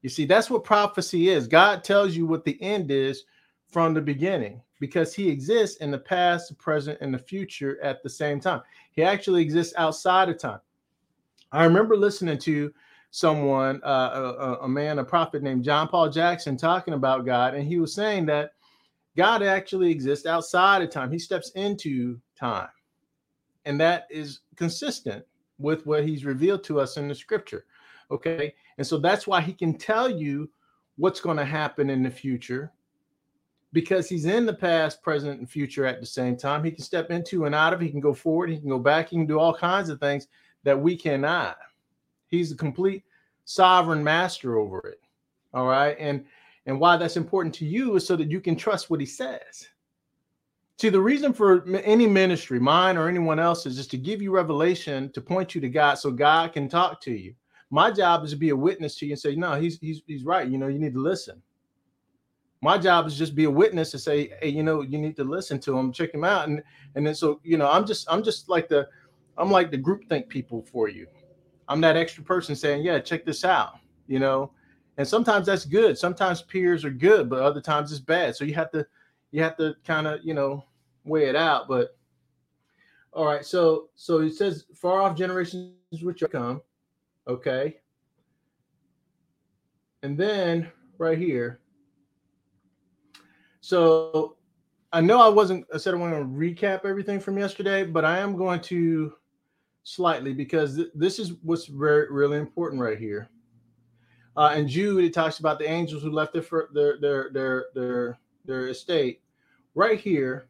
you 0.06 0.10
see, 0.10 0.24
that's 0.24 0.48
what 0.48 0.62
prophecy 0.62 1.30
is. 1.30 1.48
God 1.48 1.82
tells 1.82 2.14
you 2.14 2.26
what 2.26 2.44
the 2.44 2.62
end 2.62 2.92
is 2.92 3.24
from 3.72 3.92
the 3.92 4.00
beginning 4.00 4.62
because 4.78 5.12
he 5.12 5.28
exists 5.28 5.78
in 5.78 5.90
the 5.90 5.98
past, 5.98 6.48
the 6.48 6.54
present, 6.54 6.96
and 7.00 7.12
the 7.12 7.18
future 7.18 7.82
at 7.82 8.04
the 8.04 8.08
same 8.08 8.38
time. 8.38 8.62
He 8.92 9.02
actually 9.02 9.42
exists 9.42 9.74
outside 9.76 10.28
of 10.28 10.38
time. 10.38 10.60
I 11.50 11.64
remember 11.64 11.96
listening 11.96 12.38
to 12.38 12.72
someone, 13.10 13.82
uh, 13.82 14.34
a, 14.38 14.58
a, 14.62 14.68
man, 14.68 15.00
a 15.00 15.04
prophet 15.04 15.42
named 15.42 15.64
John 15.64 15.88
Paul 15.88 16.08
Jackson, 16.08 16.56
talking 16.56 16.94
about 16.94 17.26
God, 17.26 17.56
and 17.56 17.66
he 17.66 17.80
was 17.80 17.92
saying 17.92 18.26
that 18.26 18.52
God 19.16 19.42
actually 19.42 19.90
exists 19.90 20.24
outside 20.24 20.82
of 20.82 20.90
time. 20.90 21.10
He 21.10 21.18
steps 21.18 21.50
into 21.56 22.20
time, 22.38 22.68
and 23.64 23.80
that 23.80 24.06
is 24.08 24.42
consistent 24.54 25.24
with 25.58 25.84
what 25.84 26.06
he's 26.06 26.24
revealed 26.24 26.62
to 26.62 26.78
us 26.78 26.96
in 26.96 27.08
the 27.08 27.14
scripture. 27.16 27.64
Okay. 28.10 28.54
And 28.78 28.86
so 28.86 28.98
that's 28.98 29.26
why 29.26 29.40
he 29.40 29.52
can 29.52 29.76
tell 29.76 30.08
you 30.08 30.50
what's 30.96 31.20
going 31.20 31.36
to 31.36 31.44
happen 31.44 31.90
in 31.90 32.02
the 32.02 32.10
future 32.10 32.72
because 33.72 34.08
he's 34.08 34.24
in 34.24 34.46
the 34.46 34.54
past, 34.54 35.02
present, 35.02 35.38
and 35.38 35.50
future 35.50 35.84
at 35.84 36.00
the 36.00 36.06
same 36.06 36.36
time. 36.36 36.64
He 36.64 36.70
can 36.70 36.84
step 36.84 37.10
into 37.10 37.44
and 37.44 37.54
out 37.54 37.74
of, 37.74 37.80
he 37.80 37.90
can 37.90 38.00
go 38.00 38.14
forward, 38.14 38.48
he 38.48 38.58
can 38.58 38.68
go 38.68 38.78
back, 38.78 39.10
he 39.10 39.16
can 39.16 39.26
do 39.26 39.38
all 39.38 39.52
kinds 39.52 39.90
of 39.90 40.00
things 40.00 40.28
that 40.62 40.80
we 40.80 40.96
cannot. 40.96 41.58
He's 42.28 42.52
a 42.52 42.56
complete 42.56 43.04
sovereign 43.44 44.02
master 44.02 44.58
over 44.58 44.78
it. 44.88 45.00
All 45.52 45.66
right. 45.66 45.96
And 45.98 46.24
and 46.66 46.80
why 46.80 46.96
that's 46.96 47.16
important 47.16 47.54
to 47.56 47.64
you 47.64 47.94
is 47.96 48.06
so 48.06 48.16
that 48.16 48.30
you 48.30 48.40
can 48.40 48.56
trust 48.56 48.90
what 48.90 49.00
he 49.00 49.06
says. 49.06 49.68
See, 50.78 50.88
the 50.88 51.00
reason 51.00 51.32
for 51.32 51.66
any 51.76 52.06
ministry, 52.06 52.58
mine 52.58 52.96
or 52.96 53.08
anyone 53.08 53.38
else's, 53.38 53.72
is 53.72 53.78
just 53.78 53.90
to 53.92 53.96
give 53.96 54.20
you 54.20 54.30
revelation 54.30 55.10
to 55.12 55.20
point 55.20 55.54
you 55.54 55.60
to 55.60 55.68
God 55.68 55.94
so 55.94 56.10
God 56.10 56.52
can 56.52 56.68
talk 56.68 57.00
to 57.02 57.12
you. 57.12 57.34
My 57.70 57.90
job 57.90 58.24
is 58.24 58.30
to 58.30 58.36
be 58.36 58.50
a 58.50 58.56
witness 58.56 58.96
to 58.98 59.06
you 59.06 59.12
and 59.12 59.20
say, 59.20 59.34
no, 59.34 59.54
he's 59.54 59.78
he's 59.80 60.02
he's 60.06 60.24
right. 60.24 60.48
You 60.48 60.58
know, 60.58 60.68
you 60.68 60.78
need 60.78 60.94
to 60.94 61.00
listen. 61.00 61.42
My 62.62 62.78
job 62.78 63.06
is 63.06 63.16
just 63.16 63.34
be 63.34 63.44
a 63.44 63.50
witness 63.50 63.90
to 63.90 63.98
say, 63.98 64.32
hey, 64.40 64.48
you 64.48 64.62
know, 64.62 64.80
you 64.80 64.98
need 64.98 65.16
to 65.16 65.24
listen 65.24 65.60
to 65.60 65.76
him, 65.76 65.92
check 65.92 66.14
him 66.14 66.24
out, 66.24 66.48
and 66.48 66.62
and 66.94 67.06
then 67.06 67.14
so 67.14 67.40
you 67.42 67.58
know, 67.58 67.70
I'm 67.70 67.86
just 67.86 68.10
I'm 68.10 68.22
just 68.22 68.48
like 68.48 68.68
the 68.68 68.88
I'm 69.36 69.50
like 69.50 69.70
the 69.70 69.76
group 69.76 70.08
think 70.08 70.28
people 70.28 70.62
for 70.62 70.88
you. 70.88 71.06
I'm 71.68 71.80
that 71.80 71.96
extra 71.96 72.22
person 72.22 72.54
saying, 72.54 72.84
yeah, 72.84 72.98
check 73.00 73.24
this 73.24 73.44
out, 73.44 73.78
you 74.06 74.18
know. 74.18 74.52
And 74.98 75.06
sometimes 75.06 75.46
that's 75.46 75.64
good. 75.64 75.98
Sometimes 75.98 76.42
peers 76.42 76.84
are 76.84 76.90
good, 76.90 77.28
but 77.28 77.40
other 77.40 77.60
times 77.60 77.92
it's 77.92 78.00
bad. 78.00 78.34
So 78.34 78.44
you 78.44 78.54
have 78.54 78.70
to 78.70 78.86
you 79.30 79.42
have 79.42 79.56
to 79.58 79.74
kind 79.84 80.06
of 80.06 80.20
you 80.22 80.34
know 80.34 80.64
weigh 81.04 81.28
it 81.28 81.36
out. 81.36 81.68
But 81.68 81.96
all 83.12 83.26
right, 83.26 83.44
so 83.44 83.88
so 83.94 84.20
it 84.20 84.34
says 84.34 84.64
far 84.74 85.02
off 85.02 85.16
generations 85.16 85.74
which 86.02 86.22
come, 86.30 86.62
Okay. 87.28 87.76
And 90.02 90.16
then 90.16 90.70
right 90.98 91.18
here. 91.18 91.60
So 93.60 94.36
I 94.92 95.00
know 95.00 95.20
I 95.20 95.28
wasn't, 95.28 95.66
I 95.74 95.78
said 95.78 95.94
I 95.94 95.96
want 95.96 96.14
to 96.14 96.20
recap 96.20 96.84
everything 96.84 97.18
from 97.18 97.36
yesterday, 97.36 97.84
but 97.84 98.04
I 98.04 98.18
am 98.18 98.36
going 98.36 98.60
to 98.60 99.12
slightly 99.82 100.32
because 100.32 100.76
th- 100.76 100.90
this 100.94 101.18
is 101.18 101.32
what's 101.42 101.66
very, 101.66 102.10
really 102.12 102.38
important 102.38 102.80
right 102.80 102.98
here. 102.98 103.28
Uh, 104.36 104.52
and 104.54 104.68
Jude, 104.68 105.04
it 105.04 105.14
talks 105.14 105.40
about 105.40 105.58
the 105.58 105.68
angels 105.68 106.02
who 106.02 106.10
left 106.10 106.32
their, 106.32 106.44
their, 106.72 107.00
their, 107.00 107.30
their, 107.32 107.64
their, 107.74 108.18
their 108.44 108.68
estate 108.68 109.22
right 109.74 109.98
here. 109.98 110.48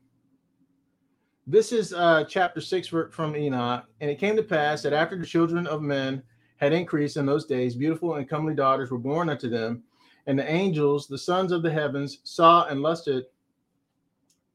This 1.47 1.73
is 1.73 1.95
uh, 1.95 2.25
chapter 2.29 2.61
six 2.61 2.89
from 2.89 3.37
Enoch. 3.37 3.85
And 4.01 4.11
it 4.11 4.19
came 4.19 4.37
to 4.37 4.43
pass 4.43 4.83
that 4.83 4.93
after 4.93 5.17
the 5.17 5.25
children 5.25 5.67
of 5.67 5.81
men 5.81 6.23
had 6.57 6.73
increased 6.73 7.17
in 7.17 7.27
those 7.27 7.47
days, 7.47 7.75
beautiful 7.75 8.15
and 8.15 8.29
comely 8.29 8.55
daughters 8.55 8.91
were 8.91 8.99
born 8.99 9.29
unto 9.29 9.49
them. 9.49 9.83
And 10.27 10.39
the 10.39 10.51
angels, 10.51 11.07
the 11.07 11.19
sons 11.19 11.53
of 11.53 11.63
the 11.63 11.71
heavens, 11.71 12.19
saw 12.25 12.67
and 12.67 12.83
lusted 12.83 13.27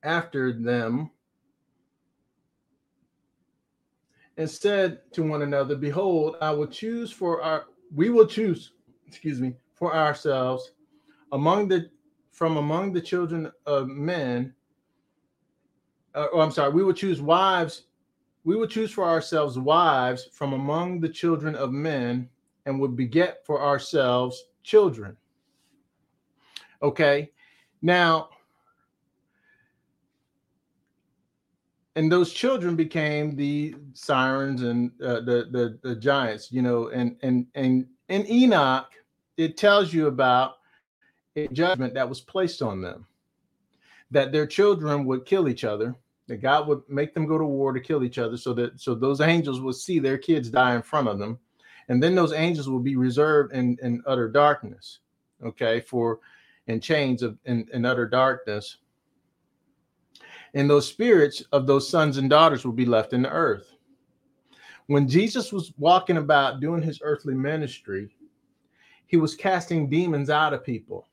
after 0.04 0.52
them 0.52 1.12
and 4.38 4.50
said 4.50 5.00
to 5.14 5.24
one 5.24 5.44
another, 5.44 5.76
Behold, 5.76 6.36
I 6.42 6.52
will 6.52 6.68
choose 6.68 7.12
for 7.12 7.42
our, 7.42 7.66
we 7.94 8.10
will 8.10 8.26
choose, 8.26 8.72
excuse 9.08 9.40
me, 9.40 9.54
for 9.76 9.96
ourselves 9.96 10.72
among 11.32 11.68
the, 11.68 11.90
from 12.32 12.58
among 12.58 12.92
the 12.92 13.02
children 13.02 13.52
of 13.66 13.88
men. 13.88 14.54
Uh, 16.16 16.28
oh, 16.34 16.42
I'm 16.42 16.52
sorry, 16.52 16.72
we 16.72 16.84
will 16.84 16.94
choose 16.94 17.22
wives 17.22 17.84
we 18.44 18.56
would 18.56 18.70
choose 18.70 18.92
for 18.92 19.04
ourselves 19.04 19.58
wives 19.58 20.30
from 20.34 20.54
among 20.54 21.00
the 21.00 21.10
children 21.10 21.56
of 21.56 21.72
men 21.72 22.30
and 22.66 22.80
would 22.80 22.96
beget 22.96 23.46
for 23.46 23.62
ourselves 23.62 24.44
children. 24.64 25.16
Okay. 26.82 27.32
Now, 27.82 28.30
and 31.96 32.12
those 32.12 32.32
children 32.32 32.76
became 32.76 33.36
the 33.36 33.76
sirens 33.94 34.62
and 34.64 34.92
uh, 35.02 35.22
the, 35.22 35.48
the 35.52 35.80
the 35.82 35.96
giants, 35.96 36.52
you 36.52 36.62
know, 36.62 36.88
and 36.90 37.18
and 37.22 37.46
and 37.56 37.86
in 38.08 38.26
Enoch, 38.28 38.90
it 39.38 39.58
tells 39.58 39.94
you 39.94 40.08
about 40.08 40.56
a 41.36 41.48
judgment 41.50 41.94
that 41.94 42.08
was 42.08 42.22
placed 42.22 42.62
on 42.62 42.82
them, 42.82 43.06
that 44.10 44.32
their 44.32 44.48
children 44.48 45.06
would 45.06 45.26
kill 45.26 45.50
each 45.50 45.64
other, 45.64 45.96
that 46.32 46.42
God 46.42 46.66
would 46.70 46.82
make 46.88 47.14
them 47.14 47.26
go 47.26 47.38
to 47.38 47.44
war 47.44 47.74
to 47.74 47.80
kill 47.82 48.06
each 48.06 48.18
other 48.18 48.38
so 48.38 48.54
that 48.54 48.80
so 48.80 48.96
those 48.96 49.20
angels 49.20 49.60
would 49.60 49.76
see 49.76 50.00
their 50.00 50.18
kids 50.18 50.50
die 50.50 50.76
in 50.76 50.82
front 50.82 51.10
of 51.10 51.20
them. 51.20 51.38
And 51.90 52.02
then 52.02 52.16
those 52.16 52.32
angels 52.32 52.70
will 52.70 52.80
be 52.80 52.96
reserved 52.96 53.54
in, 53.54 53.78
in 53.84 54.02
utter 54.08 54.30
darkness 54.30 55.00
okay 55.46 55.82
for 55.82 56.20
in 56.68 56.80
chains 56.80 57.22
of 57.22 57.38
in, 57.44 57.68
in 57.74 57.84
utter 57.84 58.08
darkness. 58.08 58.78
And 60.54 60.70
those 60.70 60.88
spirits 60.88 61.44
of 61.52 61.68
those 61.68 61.90
sons 61.90 62.16
and 62.16 62.30
daughters 62.30 62.64
will 62.64 62.72
be 62.72 62.86
left 62.86 63.12
in 63.12 63.24
the 63.24 63.30
earth. 63.30 63.76
When 64.88 65.10
jesus 65.10 65.52
was 65.52 65.74
walking 65.78 66.16
about 66.16 66.62
doing 66.62 66.82
his 66.82 67.02
earthly 67.04 67.36
ministry 67.36 68.16
he 69.06 69.18
was 69.18 69.36
casting 69.36 69.90
demons 69.90 70.30
out 70.30 70.54
of 70.54 70.64
people. 70.64 71.10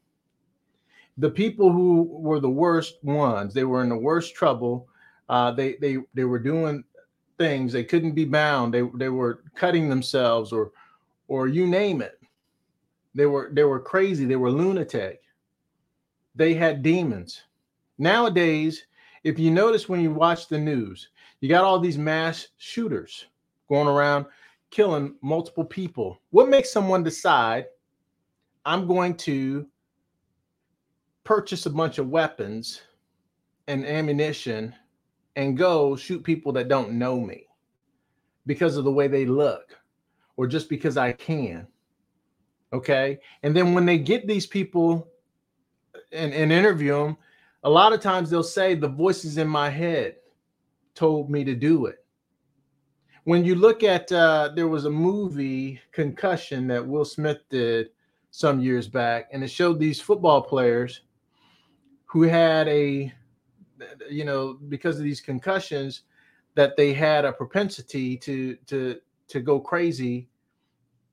The 1.16 1.30
people 1.30 1.72
who 1.72 2.04
were 2.04 2.38
the 2.38 2.48
worst 2.48 3.02
ones 3.02 3.52
they 3.52 3.64
were 3.64 3.82
in 3.82 3.88
the 3.88 3.98
worst 3.98 4.36
trouble 4.36 4.87
Uh, 5.28 5.50
they 5.50 5.74
they 5.74 5.98
they 6.14 6.24
were 6.24 6.38
doing 6.38 6.84
things 7.38 7.72
they 7.72 7.84
couldn't 7.84 8.12
be 8.12 8.24
bound. 8.24 8.74
They 8.74 8.82
they 8.94 9.08
were 9.08 9.44
cutting 9.54 9.88
themselves 9.88 10.52
or 10.52 10.72
or 11.28 11.46
you 11.46 11.66
name 11.66 12.02
it. 12.02 12.18
They 13.14 13.26
were 13.26 13.50
they 13.52 13.64
were 13.64 13.80
crazy. 13.80 14.24
They 14.24 14.36
were 14.36 14.50
lunatic. 14.50 15.22
They 16.34 16.54
had 16.54 16.82
demons. 16.82 17.42
Nowadays, 17.98 18.86
if 19.24 19.38
you 19.38 19.50
notice 19.50 19.88
when 19.88 20.00
you 20.00 20.12
watch 20.12 20.48
the 20.48 20.58
news, 20.58 21.08
you 21.40 21.48
got 21.48 21.64
all 21.64 21.80
these 21.80 21.98
mass 21.98 22.48
shooters 22.58 23.26
going 23.68 23.88
around 23.88 24.26
killing 24.70 25.14
multiple 25.22 25.64
people. 25.64 26.20
What 26.30 26.48
makes 26.48 26.72
someone 26.72 27.02
decide 27.02 27.66
I'm 28.64 28.86
going 28.86 29.16
to 29.18 29.66
purchase 31.24 31.66
a 31.66 31.70
bunch 31.70 31.98
of 31.98 32.08
weapons 32.08 32.82
and 33.66 33.84
ammunition 33.84 34.74
and 35.36 35.56
go 35.56 35.96
shoot 35.96 36.22
people 36.22 36.52
that 36.52 36.68
don't 36.68 36.92
know 36.92 37.20
me 37.20 37.46
because 38.46 38.76
of 38.76 38.84
the 38.84 38.92
way 38.92 39.08
they 39.08 39.26
look 39.26 39.78
or 40.36 40.46
just 40.46 40.68
because 40.68 40.96
I 40.96 41.12
can? 41.12 41.66
Okay. 42.72 43.18
And 43.42 43.56
then 43.56 43.74
when 43.74 43.86
they 43.86 43.98
get 43.98 44.26
these 44.26 44.46
people 44.46 45.08
and, 46.12 46.32
and 46.32 46.52
interview 46.52 46.92
them, 46.92 47.16
a 47.64 47.70
lot 47.70 47.92
of 47.92 48.00
times 48.00 48.30
they'll 48.30 48.42
say 48.42 48.74
the 48.74 48.88
voices 48.88 49.38
in 49.38 49.48
my 49.48 49.68
head 49.68 50.16
told 50.94 51.30
me 51.30 51.44
to 51.44 51.54
do 51.54 51.86
it. 51.86 52.04
When 53.24 53.44
you 53.44 53.54
look 53.54 53.82
at 53.82 54.10
uh, 54.10 54.50
there 54.54 54.68
was 54.68 54.84
a 54.84 54.90
movie 54.90 55.80
Concussion 55.92 56.66
that 56.68 56.86
Will 56.86 57.04
Smith 57.04 57.38
did 57.50 57.90
some 58.30 58.60
years 58.60 58.88
back, 58.88 59.28
and 59.32 59.42
it 59.44 59.48
showed 59.48 59.78
these 59.78 60.00
football 60.00 60.40
players 60.40 61.02
who 62.06 62.22
had 62.22 62.68
a 62.68 63.12
you 64.10 64.24
know 64.24 64.58
because 64.68 64.98
of 64.98 65.04
these 65.04 65.20
concussions 65.20 66.02
that 66.54 66.76
they 66.76 66.92
had 66.92 67.24
a 67.24 67.32
propensity 67.32 68.16
to 68.16 68.56
to 68.66 68.98
to 69.28 69.40
go 69.40 69.60
crazy. 69.60 70.28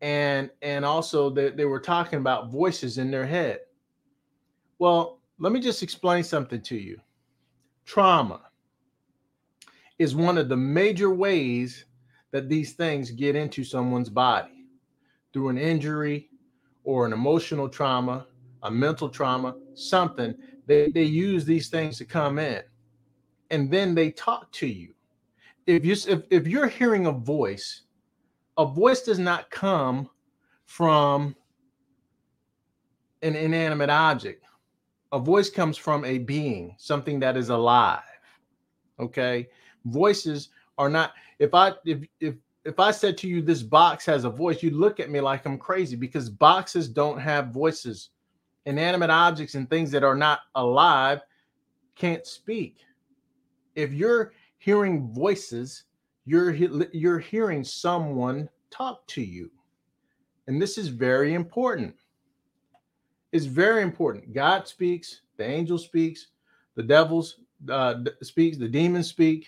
And 0.02 0.50
and 0.62 0.84
also 0.86 1.30
they, 1.30 1.50
they 1.50 1.66
were 1.66 1.80
talking 1.80 2.20
about 2.20 2.52
voices 2.52 2.98
in 2.98 3.12
their 3.12 3.26
head. 3.26 3.60
Well 4.80 5.20
let 5.40 5.52
me 5.52 5.60
just 5.60 5.84
explain 5.84 6.24
something 6.24 6.62
to 6.62 6.78
you. 6.78 7.00
Trauma 7.86 8.42
is 10.00 10.16
one 10.16 10.38
of 10.38 10.50
the 10.50 10.58
major 10.58 11.10
ways 11.10 11.86
that 12.32 12.50
these 12.50 12.74
things 12.74 13.12
get 13.12 13.36
into 13.36 13.64
someone's 13.64 14.10
body 14.10 14.66
through 15.32 15.50
an 15.50 15.58
injury 15.58 16.30
or 16.84 17.06
an 17.06 17.14
emotional 17.14 17.70
trauma 17.70 18.28
a 18.64 18.72
mental 18.72 19.08
trauma 19.08 19.56
something 19.76 20.34
they, 20.66 20.90
they 20.90 21.04
use 21.04 21.46
these 21.46 21.70
things 21.70 21.98
to 21.98 22.06
come 22.06 22.40
in 22.40 22.62
and 23.52 23.72
then 23.72 23.94
they 23.96 24.12
talk 24.12 24.52
to 24.52 24.68
you 24.68 24.94
if 25.68 25.86
you 25.86 25.94
if, 26.08 26.24
if 26.30 26.48
you're 26.48 26.68
hearing 26.68 27.06
a 27.08 27.12
voice 27.12 27.86
a 28.58 28.66
voice 28.66 29.02
does 29.02 29.20
not 29.20 29.50
come 29.50 30.10
from 30.66 31.36
an 33.22 33.36
inanimate 33.36 33.90
object. 33.90 34.44
A 35.12 35.20
voice 35.20 35.50
comes 35.50 35.78
from 35.78 36.06
a 36.06 36.18
being, 36.18 36.76
something 36.78 37.20
that 37.20 37.38
is 37.38 37.50
alive. 37.50 38.02
Okay? 39.00 39.48
Voices 39.86 40.50
are 40.78 40.90
not 40.90 41.14
if 41.40 41.54
I 41.54 41.74
if 41.86 42.06
if 42.20 42.36
if 42.66 42.80
I 42.80 42.92
said 42.92 43.18
to 43.20 43.28
you 43.28 43.42
this 43.42 43.62
box 43.62 44.06
has 44.08 44.26
a 44.26 44.30
voice, 44.30 44.64
you 44.64 44.72
look 44.72 45.00
at 45.00 45.10
me 45.10 45.22
like 45.22 45.46
I'm 45.46 45.58
crazy 45.58 45.96
because 45.96 46.30
boxes 46.30 46.90
don't 46.90 47.20
have 47.20 47.50
voices. 47.50 48.10
Inanimate 48.66 49.10
objects 49.10 49.56
and 49.56 49.70
things 49.70 49.92
that 49.92 50.04
are 50.04 50.16
not 50.16 50.40
alive 50.56 51.22
can't 51.96 52.26
speak. 52.26 52.80
If 53.76 53.94
you're 53.94 54.34
hearing 54.58 55.14
voices, 55.14 55.84
you're 56.26 56.52
you're 56.52 57.20
hearing 57.20 57.64
someone 57.64 58.50
talk 58.72 59.06
to 59.08 59.22
you. 59.22 59.52
And 60.48 60.62
this 60.62 60.78
is 60.78 60.88
very 60.88 61.34
important. 61.34 61.96
It's 63.32 63.46
very 63.46 63.82
important. 63.82 64.34
God 64.34 64.68
speaks, 64.68 65.22
the 65.38 65.46
angel 65.46 65.78
speaks, 65.78 66.28
the 66.76 66.84
devils 66.84 67.40
uh, 67.70 67.96
speaks, 68.22 68.58
the 68.58 68.68
demons 68.68 69.08
speak, 69.08 69.46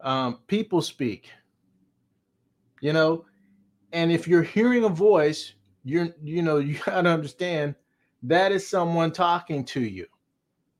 um, 0.00 0.40
people 0.46 0.82
speak. 0.82 1.30
You 2.80 2.92
know, 2.92 3.26
and 3.92 4.10
if 4.10 4.26
you're 4.26 4.42
hearing 4.42 4.84
a 4.84 4.88
voice, 4.88 5.54
you're 5.84 6.08
you 6.22 6.42
know 6.42 6.58
you 6.58 6.78
got 6.78 7.02
to 7.02 7.10
understand 7.10 7.74
that 8.22 8.52
is 8.52 8.68
someone 8.68 9.12
talking 9.12 9.64
to 9.66 9.80
you. 9.80 10.06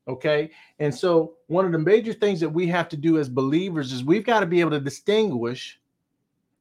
Okay. 0.08 0.50
And 0.78 0.94
so, 0.94 1.34
one 1.46 1.64
of 1.64 1.72
the 1.72 1.78
major 1.78 2.12
things 2.12 2.40
that 2.40 2.48
we 2.48 2.66
have 2.68 2.88
to 2.88 2.96
do 2.96 3.18
as 3.18 3.28
believers 3.28 3.92
is 3.92 4.04
we've 4.04 4.24
got 4.24 4.40
to 4.40 4.46
be 4.46 4.60
able 4.60 4.70
to 4.72 4.80
distinguish 4.80 5.80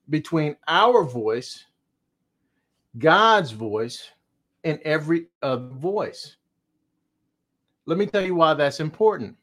between 0.09 0.55
our 0.67 1.03
voice, 1.03 1.65
God's 2.97 3.51
voice, 3.51 4.09
and 4.63 4.79
every 4.83 5.27
other 5.41 5.67
voice. 5.67 6.35
Let 7.85 7.97
me 7.97 8.05
tell 8.05 8.23
you 8.23 8.35
why 8.35 8.53
that's 8.53 8.79
important. 8.79 9.35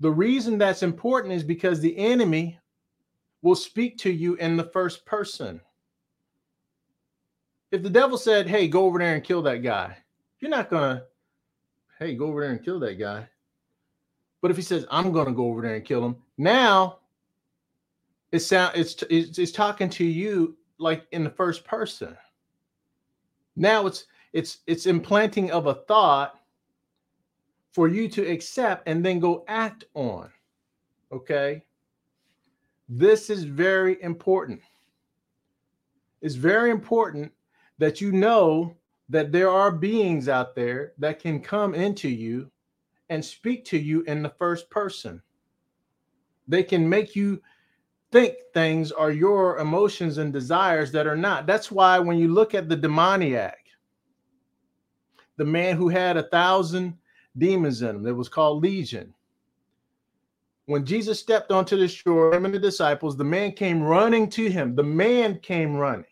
The 0.00 0.10
reason 0.10 0.58
that's 0.58 0.82
important 0.82 1.34
is 1.34 1.42
because 1.42 1.80
the 1.80 1.96
enemy 1.96 2.58
will 3.42 3.56
speak 3.56 3.96
to 3.98 4.10
you 4.10 4.34
in 4.34 4.56
the 4.56 4.64
first 4.64 5.06
person. 5.06 5.60
If 7.70 7.82
the 7.82 7.90
devil 7.90 8.18
said, 8.18 8.48
Hey, 8.48 8.68
go 8.68 8.84
over 8.84 8.98
there 8.98 9.14
and 9.14 9.24
kill 9.24 9.42
that 9.42 9.62
guy, 9.62 9.96
you're 10.40 10.50
not 10.50 10.70
to 10.70 11.04
hey, 11.98 12.14
go 12.14 12.26
over 12.26 12.42
there 12.42 12.50
and 12.52 12.64
kill 12.64 12.78
that 12.80 12.98
guy. 12.98 13.28
But 14.40 14.50
if 14.50 14.56
he 14.56 14.62
says, 14.62 14.86
I'm 14.90 15.12
to 15.26 15.32
go 15.32 15.46
over 15.46 15.62
there 15.62 15.74
and 15.74 15.84
kill 15.84 16.04
him, 16.04 16.16
now 16.36 17.00
it's 18.30 18.46
sound 18.46 18.76
it's, 18.76 19.02
it's 19.10 19.38
it's 19.38 19.52
talking 19.52 19.90
to 19.90 20.04
you 20.04 20.56
like 20.78 21.06
in 21.12 21.24
the 21.24 21.30
first 21.30 21.64
person. 21.64 22.16
Now 23.56 23.86
it's 23.86 24.04
it's 24.32 24.58
it's 24.66 24.86
implanting 24.86 25.50
of 25.50 25.66
a 25.66 25.74
thought 25.74 26.38
for 27.72 27.88
you 27.88 28.08
to 28.08 28.26
accept 28.26 28.86
and 28.86 29.04
then 29.04 29.18
go 29.18 29.44
act 29.48 29.84
on. 29.94 30.30
Okay? 31.10 31.64
This 32.88 33.30
is 33.30 33.44
very 33.44 34.00
important. 34.02 34.60
It's 36.20 36.34
very 36.34 36.70
important 36.70 37.32
that 37.78 38.00
you 38.00 38.12
know 38.12 38.76
that 39.08 39.32
there 39.32 39.50
are 39.50 39.70
beings 39.70 40.28
out 40.28 40.54
there 40.54 40.92
that 40.98 41.20
can 41.20 41.40
come 41.40 41.74
into 41.74 42.08
you 42.08 42.50
and 43.08 43.24
speak 43.24 43.64
to 43.64 43.78
you 43.78 44.02
in 44.02 44.22
the 44.22 44.28
first 44.38 44.68
person. 44.70 45.22
They 46.46 46.62
can 46.62 46.88
make 46.88 47.16
you 47.16 47.40
think 48.12 48.34
things 48.54 48.92
are 48.92 49.10
your 49.10 49.58
emotions 49.58 50.18
and 50.18 50.32
desires 50.32 50.92
that 50.92 51.06
are 51.06 51.16
not. 51.16 51.46
That's 51.46 51.70
why 51.70 51.98
when 51.98 52.18
you 52.18 52.28
look 52.28 52.54
at 52.54 52.68
the 52.68 52.76
demoniac, 52.76 53.58
the 55.36 55.44
man 55.44 55.76
who 55.76 55.88
had 55.88 56.16
a 56.16 56.28
thousand 56.28 56.96
demons 57.36 57.82
in 57.82 57.96
him, 57.96 58.02
that 58.02 58.14
was 58.14 58.28
called 58.28 58.62
Legion. 58.62 59.14
When 60.66 60.84
Jesus 60.84 61.18
stepped 61.18 61.50
onto 61.50 61.78
the 61.78 61.88
shore, 61.88 62.34
him 62.34 62.44
and 62.44 62.52
the 62.52 62.58
disciples, 62.58 63.16
the 63.16 63.24
man 63.24 63.52
came 63.52 63.82
running 63.82 64.28
to 64.30 64.50
him. 64.50 64.74
The 64.74 64.82
man 64.82 65.38
came 65.38 65.74
running 65.74 66.04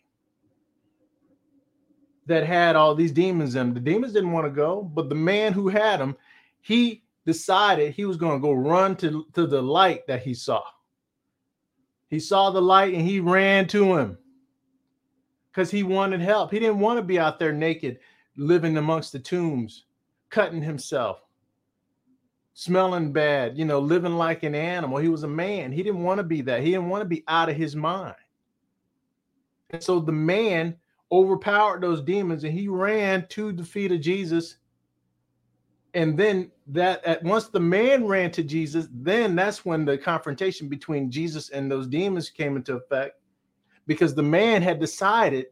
that 2.27 2.45
had 2.45 2.75
all 2.75 2.93
these 2.93 3.11
demons 3.11 3.55
in 3.55 3.67
them. 3.67 3.73
The 3.73 3.79
demons 3.79 4.13
didn't 4.13 4.31
want 4.31 4.45
to 4.45 4.51
go, 4.51 4.81
but 4.81 5.09
the 5.09 5.15
man 5.15 5.53
who 5.53 5.69
had 5.69 5.99
them, 5.99 6.15
he 6.61 7.03
decided 7.25 7.93
he 7.93 8.05
was 8.05 8.17
going 8.17 8.39
to 8.39 8.45
go 8.45 8.53
run 8.53 8.95
to, 8.97 9.25
to 9.33 9.47
the 9.47 9.61
light 9.61 10.05
that 10.07 10.21
he 10.21 10.33
saw. 10.33 10.63
He 12.09 12.19
saw 12.19 12.51
the 12.51 12.61
light 12.61 12.93
and 12.93 13.05
he 13.05 13.19
ran 13.19 13.67
to 13.67 13.97
him 13.97 14.17
because 15.51 15.71
he 15.71 15.83
wanted 15.83 16.21
help. 16.21 16.51
He 16.51 16.59
didn't 16.59 16.79
want 16.79 16.97
to 16.97 17.03
be 17.03 17.19
out 17.19 17.39
there 17.39 17.51
naked, 17.51 17.99
living 18.37 18.77
amongst 18.77 19.11
the 19.11 19.19
tombs, 19.19 19.85
cutting 20.29 20.61
himself, 20.61 21.19
smelling 22.53 23.11
bad, 23.11 23.57
you 23.57 23.65
know, 23.65 23.79
living 23.79 24.15
like 24.15 24.43
an 24.43 24.55
animal. 24.55 24.97
He 24.97 25.09
was 25.09 25.23
a 25.23 25.27
man. 25.27 25.71
He 25.71 25.83
didn't 25.83 26.03
want 26.03 26.19
to 26.19 26.23
be 26.23 26.41
that. 26.41 26.61
He 26.61 26.71
didn't 26.71 26.89
want 26.89 27.01
to 27.01 27.09
be 27.09 27.23
out 27.27 27.49
of 27.49 27.55
his 27.55 27.75
mind. 27.75 28.15
And 29.69 29.83
so 29.83 29.99
the 29.99 30.13
man 30.13 30.77
overpowered 31.11 31.81
those 31.81 32.01
demons 32.01 32.43
and 32.43 32.53
he 32.53 32.67
ran 32.67 33.25
to 33.29 33.51
the 33.51 33.63
feet 33.63 33.91
of 33.91 34.01
Jesus. 34.01 34.57
And 35.93 36.17
then 36.17 36.51
that 36.67 37.03
at 37.05 37.23
once 37.23 37.47
the 37.47 37.59
man 37.59 38.05
ran 38.05 38.31
to 38.31 38.43
Jesus, 38.43 38.87
then 38.91 39.35
that's 39.35 39.65
when 39.65 39.85
the 39.85 39.97
confrontation 39.97 40.67
between 40.67 41.09
Jesus 41.09 41.49
and 41.49 41.71
those 41.71 41.87
demons 41.87 42.29
came 42.29 42.55
into 42.55 42.75
effect 42.75 43.15
because 43.87 44.13
the 44.13 44.23
man 44.23 44.61
had 44.61 44.79
decided 44.79 45.47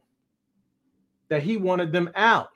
that 1.30 1.41
he 1.41 1.58
wanted 1.58 1.91
them 1.91 2.12
out. 2.15 2.50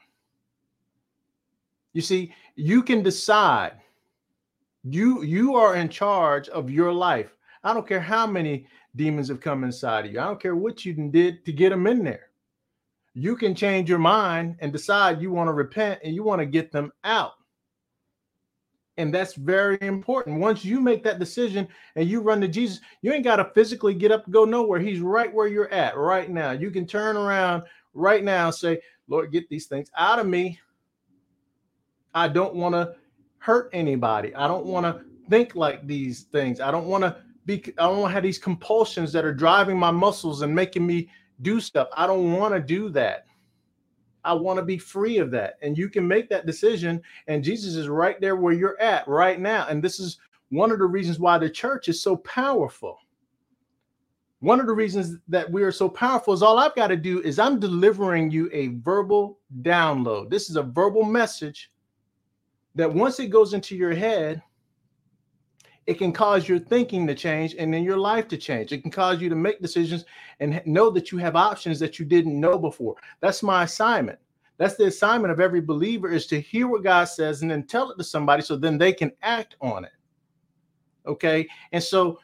You 1.94 2.02
see, 2.02 2.34
you 2.56 2.84
can 2.84 3.02
decide. 3.02 3.74
You 4.84 5.24
you 5.24 5.56
are 5.56 5.76
in 5.76 5.90
charge 5.90 6.48
of 6.50 6.70
your 6.70 6.94
life. 6.94 7.36
I 7.64 7.74
don't 7.74 7.88
care 7.88 8.00
how 8.00 8.28
many 8.28 8.68
demons 8.96 9.28
have 9.30 9.42
come 9.42 9.64
inside 9.64 10.06
of 10.06 10.14
you. 10.14 10.20
I 10.20 10.26
don't 10.26 10.40
care 10.40 10.56
what 10.56 10.86
you 10.86 10.94
did 10.94 11.44
to 11.46 11.52
get 11.52 11.72
them 11.72 11.88
in 11.88 12.04
there 12.04 12.29
you 13.14 13.36
can 13.36 13.56
change 13.56 13.90
your 13.90 14.00
mind 14.00 14.58
and 14.60 14.72
decide 14.72 15.22
you 15.22 15.32
want 15.32 15.48
to 15.48 15.54
repent 15.54 16.00
and 16.04 16.14
you 16.14 16.24
want 16.24 16.40
to 16.40 16.46
get 16.46 16.72
them 16.72 16.92
out. 17.04 17.34
And 18.98 19.14
that's 19.14 19.34
very 19.34 19.78
important. 19.82 20.42
Once 20.42 20.66
you 20.66 20.82
make 20.82 21.04
that 21.06 21.20
decision 21.20 21.68
and 21.96 22.10
you 22.10 22.20
run 22.20 22.42
to 22.42 22.50
Jesus, 22.50 22.82
you 23.02 23.14
ain't 23.14 23.24
got 23.24 23.38
to 23.38 23.50
physically 23.56 23.94
get 23.94 24.12
up 24.12 24.26
and 24.26 24.34
go 24.34 24.44
nowhere. 24.44 24.80
He's 24.80 25.00
right 25.00 25.34
where 25.34 25.48
you're 25.48 25.72
at 25.72 25.96
right 25.96 26.30
now. 26.30 26.52
You 26.52 26.70
can 26.70 26.86
turn 26.86 27.16
around 27.16 27.64
right 27.94 28.24
now 28.24 28.48
and 28.48 28.56
say, 28.56 28.82
Lord, 29.08 29.32
get 29.32 29.48
these 29.50 29.68
things 29.68 29.90
out 29.98 30.20
of 30.20 30.28
me. 30.28 30.60
I 32.14 32.28
don't 32.28 32.56
want 32.56 32.76
to 32.76 32.96
hurt 33.38 33.70
anybody. 33.72 34.36
I 34.36 34.48
don't 34.48 34.66
want 34.66 34.86
to 34.86 35.06
think 35.30 35.56
like 35.56 35.88
these 35.88 36.24
things. 36.24 36.60
I 36.60 36.70
don't 36.70 36.88
want 36.88 37.04
to 37.04 37.18
be, 37.46 37.64
I 37.78 37.84
don't 37.84 38.00
want 38.00 38.10
to 38.10 38.14
have 38.16 38.24
these 38.24 38.38
compulsions 38.38 39.14
that 39.14 39.24
are 39.24 39.34
driving 39.34 39.78
my 39.78 39.92
muscles 39.92 40.42
and 40.42 40.54
making 40.54 40.86
me 40.86 41.10
do 41.42 41.60
stuff. 41.60 41.88
I 41.96 42.08
don't 42.08 42.34
want 42.34 42.54
to 42.54 42.60
do 42.60 42.90
that. 42.90 43.26
I 44.24 44.34
want 44.34 44.58
to 44.60 44.66
be 44.66 44.78
free 44.78 45.18
of 45.18 45.32
that. 45.32 45.56
And 45.62 45.78
you 45.78 45.90
can 45.90 46.08
make 46.08 46.30
that 46.30 46.46
decision. 46.46 47.02
And 47.28 47.44
Jesus 47.44 47.76
is 47.76 47.88
right 47.88 48.20
there 48.20 48.36
where 48.36 48.54
you're 48.54 48.80
at 48.82 49.08
right 49.08 49.40
now. 49.40 49.68
And 49.68 49.84
this 49.84 50.00
is 50.00 50.20
one 50.50 50.72
of 50.72 50.80
the 50.80 50.86
reasons 50.86 51.20
why 51.20 51.38
the 51.38 51.50
church 51.50 51.88
is 51.88 52.02
so 52.02 52.18
powerful. 52.18 53.00
One 54.42 54.60
of 54.60 54.68
the 54.68 54.74
reasons 54.74 55.18
that 55.28 55.52
we 55.52 55.64
are 55.64 55.72
so 55.72 55.90
powerful 55.90 56.34
is 56.34 56.42
all 56.42 56.60
I've 56.60 56.76
got 56.76 56.88
to 56.88 56.96
do 56.96 57.22
is 57.22 57.40
I'm 57.40 57.60
delivering 57.60 58.32
you 58.32 58.50
a 58.54 58.68
verbal 58.68 59.40
download. 59.62 60.30
This 60.30 60.50
is 60.50 60.56
a 60.56 60.64
verbal 60.64 61.04
message 61.04 61.72
that 62.76 62.94
once 62.94 63.20
it 63.20 63.28
goes 63.28 63.54
into 63.54 63.76
your 63.76 63.94
head, 63.94 64.42
it 65.88 65.98
can 65.98 66.12
cause 66.12 66.48
your 66.48 66.60
thinking 66.60 67.08
to 67.08 67.16
change 67.16 67.56
and 67.58 67.74
then 67.74 67.84
your 67.84 67.98
life 67.98 68.28
to 68.28 68.38
change. 68.38 68.72
It 68.72 68.82
can 68.82 68.92
cause 68.92 69.22
you 69.22 69.30
to 69.30 69.36
make 69.36 69.62
decisions 69.62 70.06
and 70.40 70.62
know 70.66 70.90
that 70.92 71.12
you 71.12 71.18
have 71.18 71.36
options 71.36 71.80
that 71.80 71.98
you 71.98 72.06
didn't 72.06 72.40
know 72.40 72.58
before. 72.58 72.96
That's 73.22 73.42
my 73.42 73.64
assignment. 73.64 74.20
That's 74.58 74.76
the 74.76 74.88
assignment 74.88 75.32
of 75.32 75.40
every 75.40 75.62
believer 75.62 76.10
is 76.12 76.28
to 76.28 76.40
hear 76.40 76.68
what 76.68 76.84
God 76.84 77.06
says 77.06 77.42
and 77.42 77.50
then 77.50 77.64
tell 77.64 77.92
it 77.92 77.98
to 77.98 78.04
somebody 78.04 78.44
so 78.44 78.56
then 78.56 78.78
they 78.78 78.94
can 78.94 79.12
act 79.22 79.56
on 79.62 79.86
it. 79.86 79.94
Okay? 81.08 81.48
And 81.72 81.82
so 81.82 82.20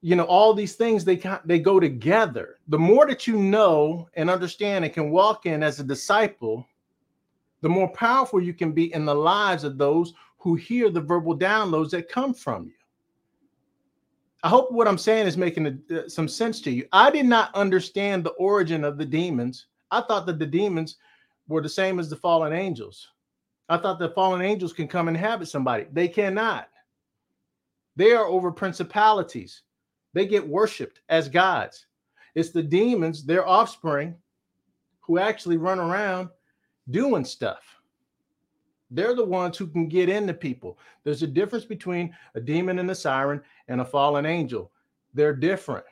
you 0.00 0.14
know 0.14 0.24
all 0.24 0.54
these 0.54 0.74
things 0.74 1.04
they 1.04 1.20
they 1.44 1.58
go 1.58 1.80
together. 1.80 2.58
The 2.68 2.78
more 2.78 3.06
that 3.06 3.26
you 3.26 3.36
know 3.36 4.08
and 4.14 4.30
understand 4.30 4.84
and 4.84 4.94
can 4.94 5.10
walk 5.10 5.46
in 5.46 5.62
as 5.62 5.80
a 5.80 5.84
disciple, 5.84 6.66
the 7.62 7.68
more 7.68 7.88
powerful 7.92 8.40
you 8.40 8.54
can 8.54 8.72
be 8.72 8.92
in 8.94 9.04
the 9.04 9.14
lives 9.14 9.64
of 9.64 9.78
those 9.78 10.14
who 10.38 10.54
hear 10.54 10.90
the 10.90 11.00
verbal 11.00 11.36
downloads 11.36 11.90
that 11.90 12.08
come 12.08 12.32
from 12.32 12.66
you. 12.66 12.72
I 14.44 14.48
hope 14.48 14.70
what 14.70 14.86
I'm 14.86 14.98
saying 14.98 15.26
is 15.26 15.36
making 15.36 15.66
a, 15.66 15.98
uh, 15.98 16.08
some 16.08 16.28
sense 16.28 16.60
to 16.62 16.70
you. 16.70 16.86
I 16.92 17.10
did 17.10 17.26
not 17.26 17.54
understand 17.54 18.22
the 18.22 18.30
origin 18.30 18.84
of 18.84 18.96
the 18.96 19.04
demons. 19.04 19.66
I 19.90 20.00
thought 20.02 20.26
that 20.26 20.38
the 20.38 20.46
demons 20.46 20.96
were 21.48 21.60
the 21.60 21.68
same 21.68 21.98
as 21.98 22.08
the 22.08 22.16
fallen 22.16 22.52
angels. 22.52 23.08
I 23.68 23.78
thought 23.78 23.98
the 23.98 24.10
fallen 24.10 24.40
angels 24.40 24.72
can 24.72 24.86
come 24.86 25.08
and 25.08 25.16
inhabit 25.16 25.48
somebody. 25.48 25.86
They 25.92 26.08
cannot. 26.08 26.68
They 27.96 28.12
are 28.12 28.26
over 28.26 28.52
principalities. 28.52 29.62
They 30.14 30.26
get 30.26 30.46
worshiped 30.46 31.00
as 31.08 31.28
gods. 31.28 31.86
It's 32.34 32.50
the 32.50 32.62
demons, 32.62 33.24
their 33.24 33.46
offspring, 33.46 34.14
who 35.00 35.18
actually 35.18 35.56
run 35.56 35.80
around 35.80 36.28
doing 36.90 37.24
stuff. 37.24 37.77
They're 38.90 39.14
the 39.14 39.24
ones 39.24 39.58
who 39.58 39.66
can 39.66 39.88
get 39.88 40.08
into 40.08 40.34
people. 40.34 40.78
There's 41.04 41.22
a 41.22 41.26
difference 41.26 41.64
between 41.64 42.14
a 42.34 42.40
demon 42.40 42.78
and 42.78 42.90
a 42.90 42.94
siren 42.94 43.42
and 43.68 43.80
a 43.80 43.84
fallen 43.84 44.24
angel. 44.24 44.72
They're 45.14 45.36
different. 45.36 45.84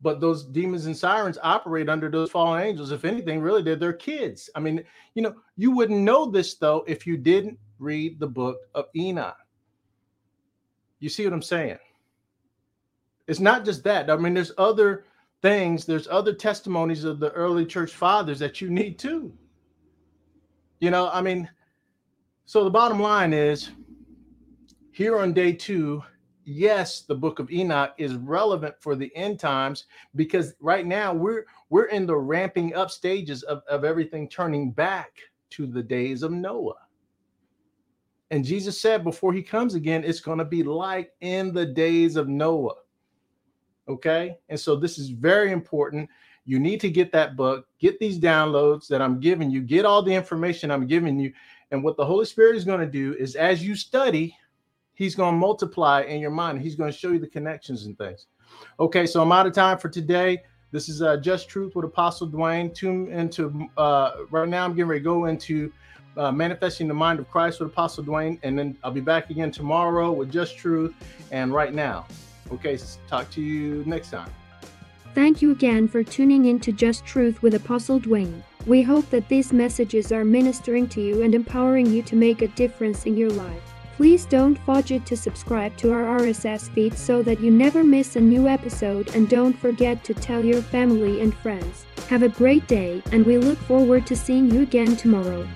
But 0.00 0.20
those 0.20 0.44
demons 0.44 0.86
and 0.86 0.96
sirens 0.96 1.38
operate 1.42 1.88
under 1.88 2.10
those 2.10 2.30
fallen 2.30 2.62
angels. 2.62 2.92
If 2.92 3.04
anything, 3.04 3.40
really, 3.40 3.62
they're 3.62 3.76
their 3.76 3.92
kids. 3.92 4.50
I 4.54 4.60
mean, 4.60 4.84
you 5.14 5.22
know, 5.22 5.34
you 5.56 5.70
wouldn't 5.70 6.00
know 6.00 6.26
this 6.26 6.54
though 6.54 6.84
if 6.86 7.06
you 7.06 7.16
didn't 7.16 7.58
read 7.78 8.20
the 8.20 8.26
book 8.26 8.58
of 8.74 8.86
Enoch. 8.94 9.36
You 11.00 11.08
see 11.08 11.24
what 11.24 11.32
I'm 11.32 11.42
saying? 11.42 11.78
It's 13.26 13.40
not 13.40 13.64
just 13.64 13.82
that. 13.84 14.10
I 14.10 14.16
mean, 14.16 14.34
there's 14.34 14.52
other 14.58 15.04
things, 15.42 15.84
there's 15.84 16.08
other 16.08 16.34
testimonies 16.34 17.04
of 17.04 17.20
the 17.20 17.30
early 17.32 17.66
church 17.66 17.92
fathers 17.92 18.38
that 18.38 18.60
you 18.60 18.70
need 18.70 18.98
too. 18.98 19.32
You 20.80 20.90
know, 20.90 21.10
I 21.12 21.22
mean, 21.22 21.48
so 22.46 22.64
the 22.64 22.70
bottom 22.70 23.00
line 23.00 23.32
is 23.32 23.70
here 24.92 25.18
on 25.18 25.32
day 25.32 25.52
two, 25.52 26.02
yes, 26.44 27.02
the 27.02 27.14
book 27.14 27.38
of 27.38 27.50
Enoch 27.50 27.94
is 27.98 28.14
relevant 28.14 28.74
for 28.80 28.94
the 28.94 29.14
end 29.16 29.40
times 29.40 29.84
because 30.14 30.54
right 30.60 30.86
now 30.86 31.12
we're 31.12 31.46
we're 31.70 31.86
in 31.86 32.06
the 32.06 32.16
ramping 32.16 32.74
up 32.74 32.90
stages 32.90 33.42
of, 33.44 33.62
of 33.68 33.84
everything 33.84 34.28
turning 34.28 34.70
back 34.70 35.12
to 35.50 35.66
the 35.66 35.82
days 35.82 36.22
of 36.22 36.30
Noah. 36.30 36.74
And 38.30 38.44
Jesus 38.44 38.80
said 38.80 39.04
before 39.04 39.32
he 39.32 39.42
comes 39.42 39.74
again, 39.74 40.04
it's 40.04 40.20
going 40.20 40.38
to 40.38 40.44
be 40.44 40.62
like 40.62 41.12
in 41.20 41.52
the 41.52 41.66
days 41.66 42.16
of 42.16 42.28
Noah. 42.28 42.74
Okay. 43.88 44.36
And 44.48 44.58
so 44.58 44.76
this 44.76 44.98
is 44.98 45.10
very 45.10 45.52
important. 45.52 46.08
You 46.44 46.58
need 46.58 46.80
to 46.80 46.90
get 46.90 47.12
that 47.12 47.36
book, 47.36 47.66
get 47.78 47.98
these 47.98 48.18
downloads 48.18 48.86
that 48.88 49.00
I'm 49.00 49.20
giving 49.20 49.50
you, 49.50 49.62
get 49.62 49.84
all 49.84 50.02
the 50.02 50.14
information 50.14 50.70
I'm 50.70 50.86
giving 50.86 51.18
you, 51.18 51.32
and 51.74 51.82
what 51.82 51.96
the 51.96 52.06
Holy 52.06 52.24
Spirit 52.24 52.54
is 52.54 52.64
going 52.64 52.78
to 52.78 52.86
do 52.86 53.14
is 53.18 53.34
as 53.34 53.62
you 53.62 53.74
study, 53.74 54.36
He's 54.94 55.16
going 55.16 55.34
to 55.34 55.38
multiply 55.38 56.02
in 56.02 56.20
your 56.20 56.30
mind. 56.30 56.60
He's 56.62 56.76
going 56.76 56.90
to 56.90 56.96
show 56.96 57.10
you 57.10 57.18
the 57.18 57.26
connections 57.26 57.86
and 57.86 57.98
things. 57.98 58.26
Okay, 58.78 59.06
so 59.06 59.20
I'm 59.20 59.32
out 59.32 59.44
of 59.44 59.52
time 59.52 59.76
for 59.76 59.88
today. 59.88 60.44
This 60.70 60.88
is 60.88 61.02
uh, 61.02 61.16
Just 61.16 61.48
Truth 61.48 61.74
with 61.74 61.84
Apostle 61.84 62.28
Dwayne. 62.28 62.72
Tune 62.72 63.10
into 63.10 63.68
uh, 63.76 64.12
right 64.30 64.48
now. 64.48 64.64
I'm 64.64 64.70
getting 64.70 64.86
ready 64.86 65.00
to 65.00 65.04
go 65.04 65.24
into 65.24 65.72
uh, 66.16 66.30
manifesting 66.30 66.86
the 66.86 66.94
mind 66.94 67.18
of 67.18 67.28
Christ 67.28 67.58
with 67.58 67.70
Apostle 67.70 68.04
Dwayne, 68.04 68.38
and 68.44 68.56
then 68.56 68.76
I'll 68.84 68.92
be 68.92 69.00
back 69.00 69.30
again 69.30 69.50
tomorrow 69.50 70.12
with 70.12 70.30
Just 70.30 70.56
Truth 70.56 70.94
and 71.32 71.52
right 71.52 71.74
now. 71.74 72.06
Okay, 72.52 72.76
so 72.76 73.00
talk 73.08 73.28
to 73.32 73.42
you 73.42 73.82
next 73.84 74.12
time. 74.12 74.32
Thank 75.12 75.42
you 75.42 75.50
again 75.50 75.88
for 75.88 76.04
tuning 76.04 76.44
in 76.44 76.60
to 76.60 76.70
Just 76.70 77.04
Truth 77.04 77.42
with 77.42 77.54
Apostle 77.54 77.98
Dwayne. 77.98 78.42
We 78.66 78.80
hope 78.80 79.10
that 79.10 79.28
these 79.28 79.52
messages 79.52 80.10
are 80.10 80.24
ministering 80.24 80.88
to 80.88 81.00
you 81.00 81.22
and 81.22 81.34
empowering 81.34 81.86
you 81.86 82.02
to 82.04 82.16
make 82.16 82.40
a 82.40 82.48
difference 82.48 83.04
in 83.04 83.14
your 83.14 83.30
life. 83.30 83.62
Please 83.96 84.24
don't 84.24 84.58
forget 84.64 85.04
to 85.06 85.16
subscribe 85.16 85.76
to 85.76 85.92
our 85.92 86.18
RSS 86.18 86.70
feed 86.70 86.96
so 86.96 87.22
that 87.22 87.40
you 87.40 87.50
never 87.50 87.84
miss 87.84 88.16
a 88.16 88.20
new 88.20 88.48
episode 88.48 89.14
and 89.14 89.28
don't 89.28 89.52
forget 89.52 90.02
to 90.04 90.14
tell 90.14 90.44
your 90.44 90.62
family 90.62 91.20
and 91.20 91.34
friends. 91.34 91.84
Have 92.08 92.22
a 92.22 92.28
great 92.28 92.66
day 92.66 93.02
and 93.12 93.24
we 93.26 93.36
look 93.36 93.58
forward 93.58 94.06
to 94.06 94.16
seeing 94.16 94.50
you 94.50 94.62
again 94.62 94.96
tomorrow. 94.96 95.46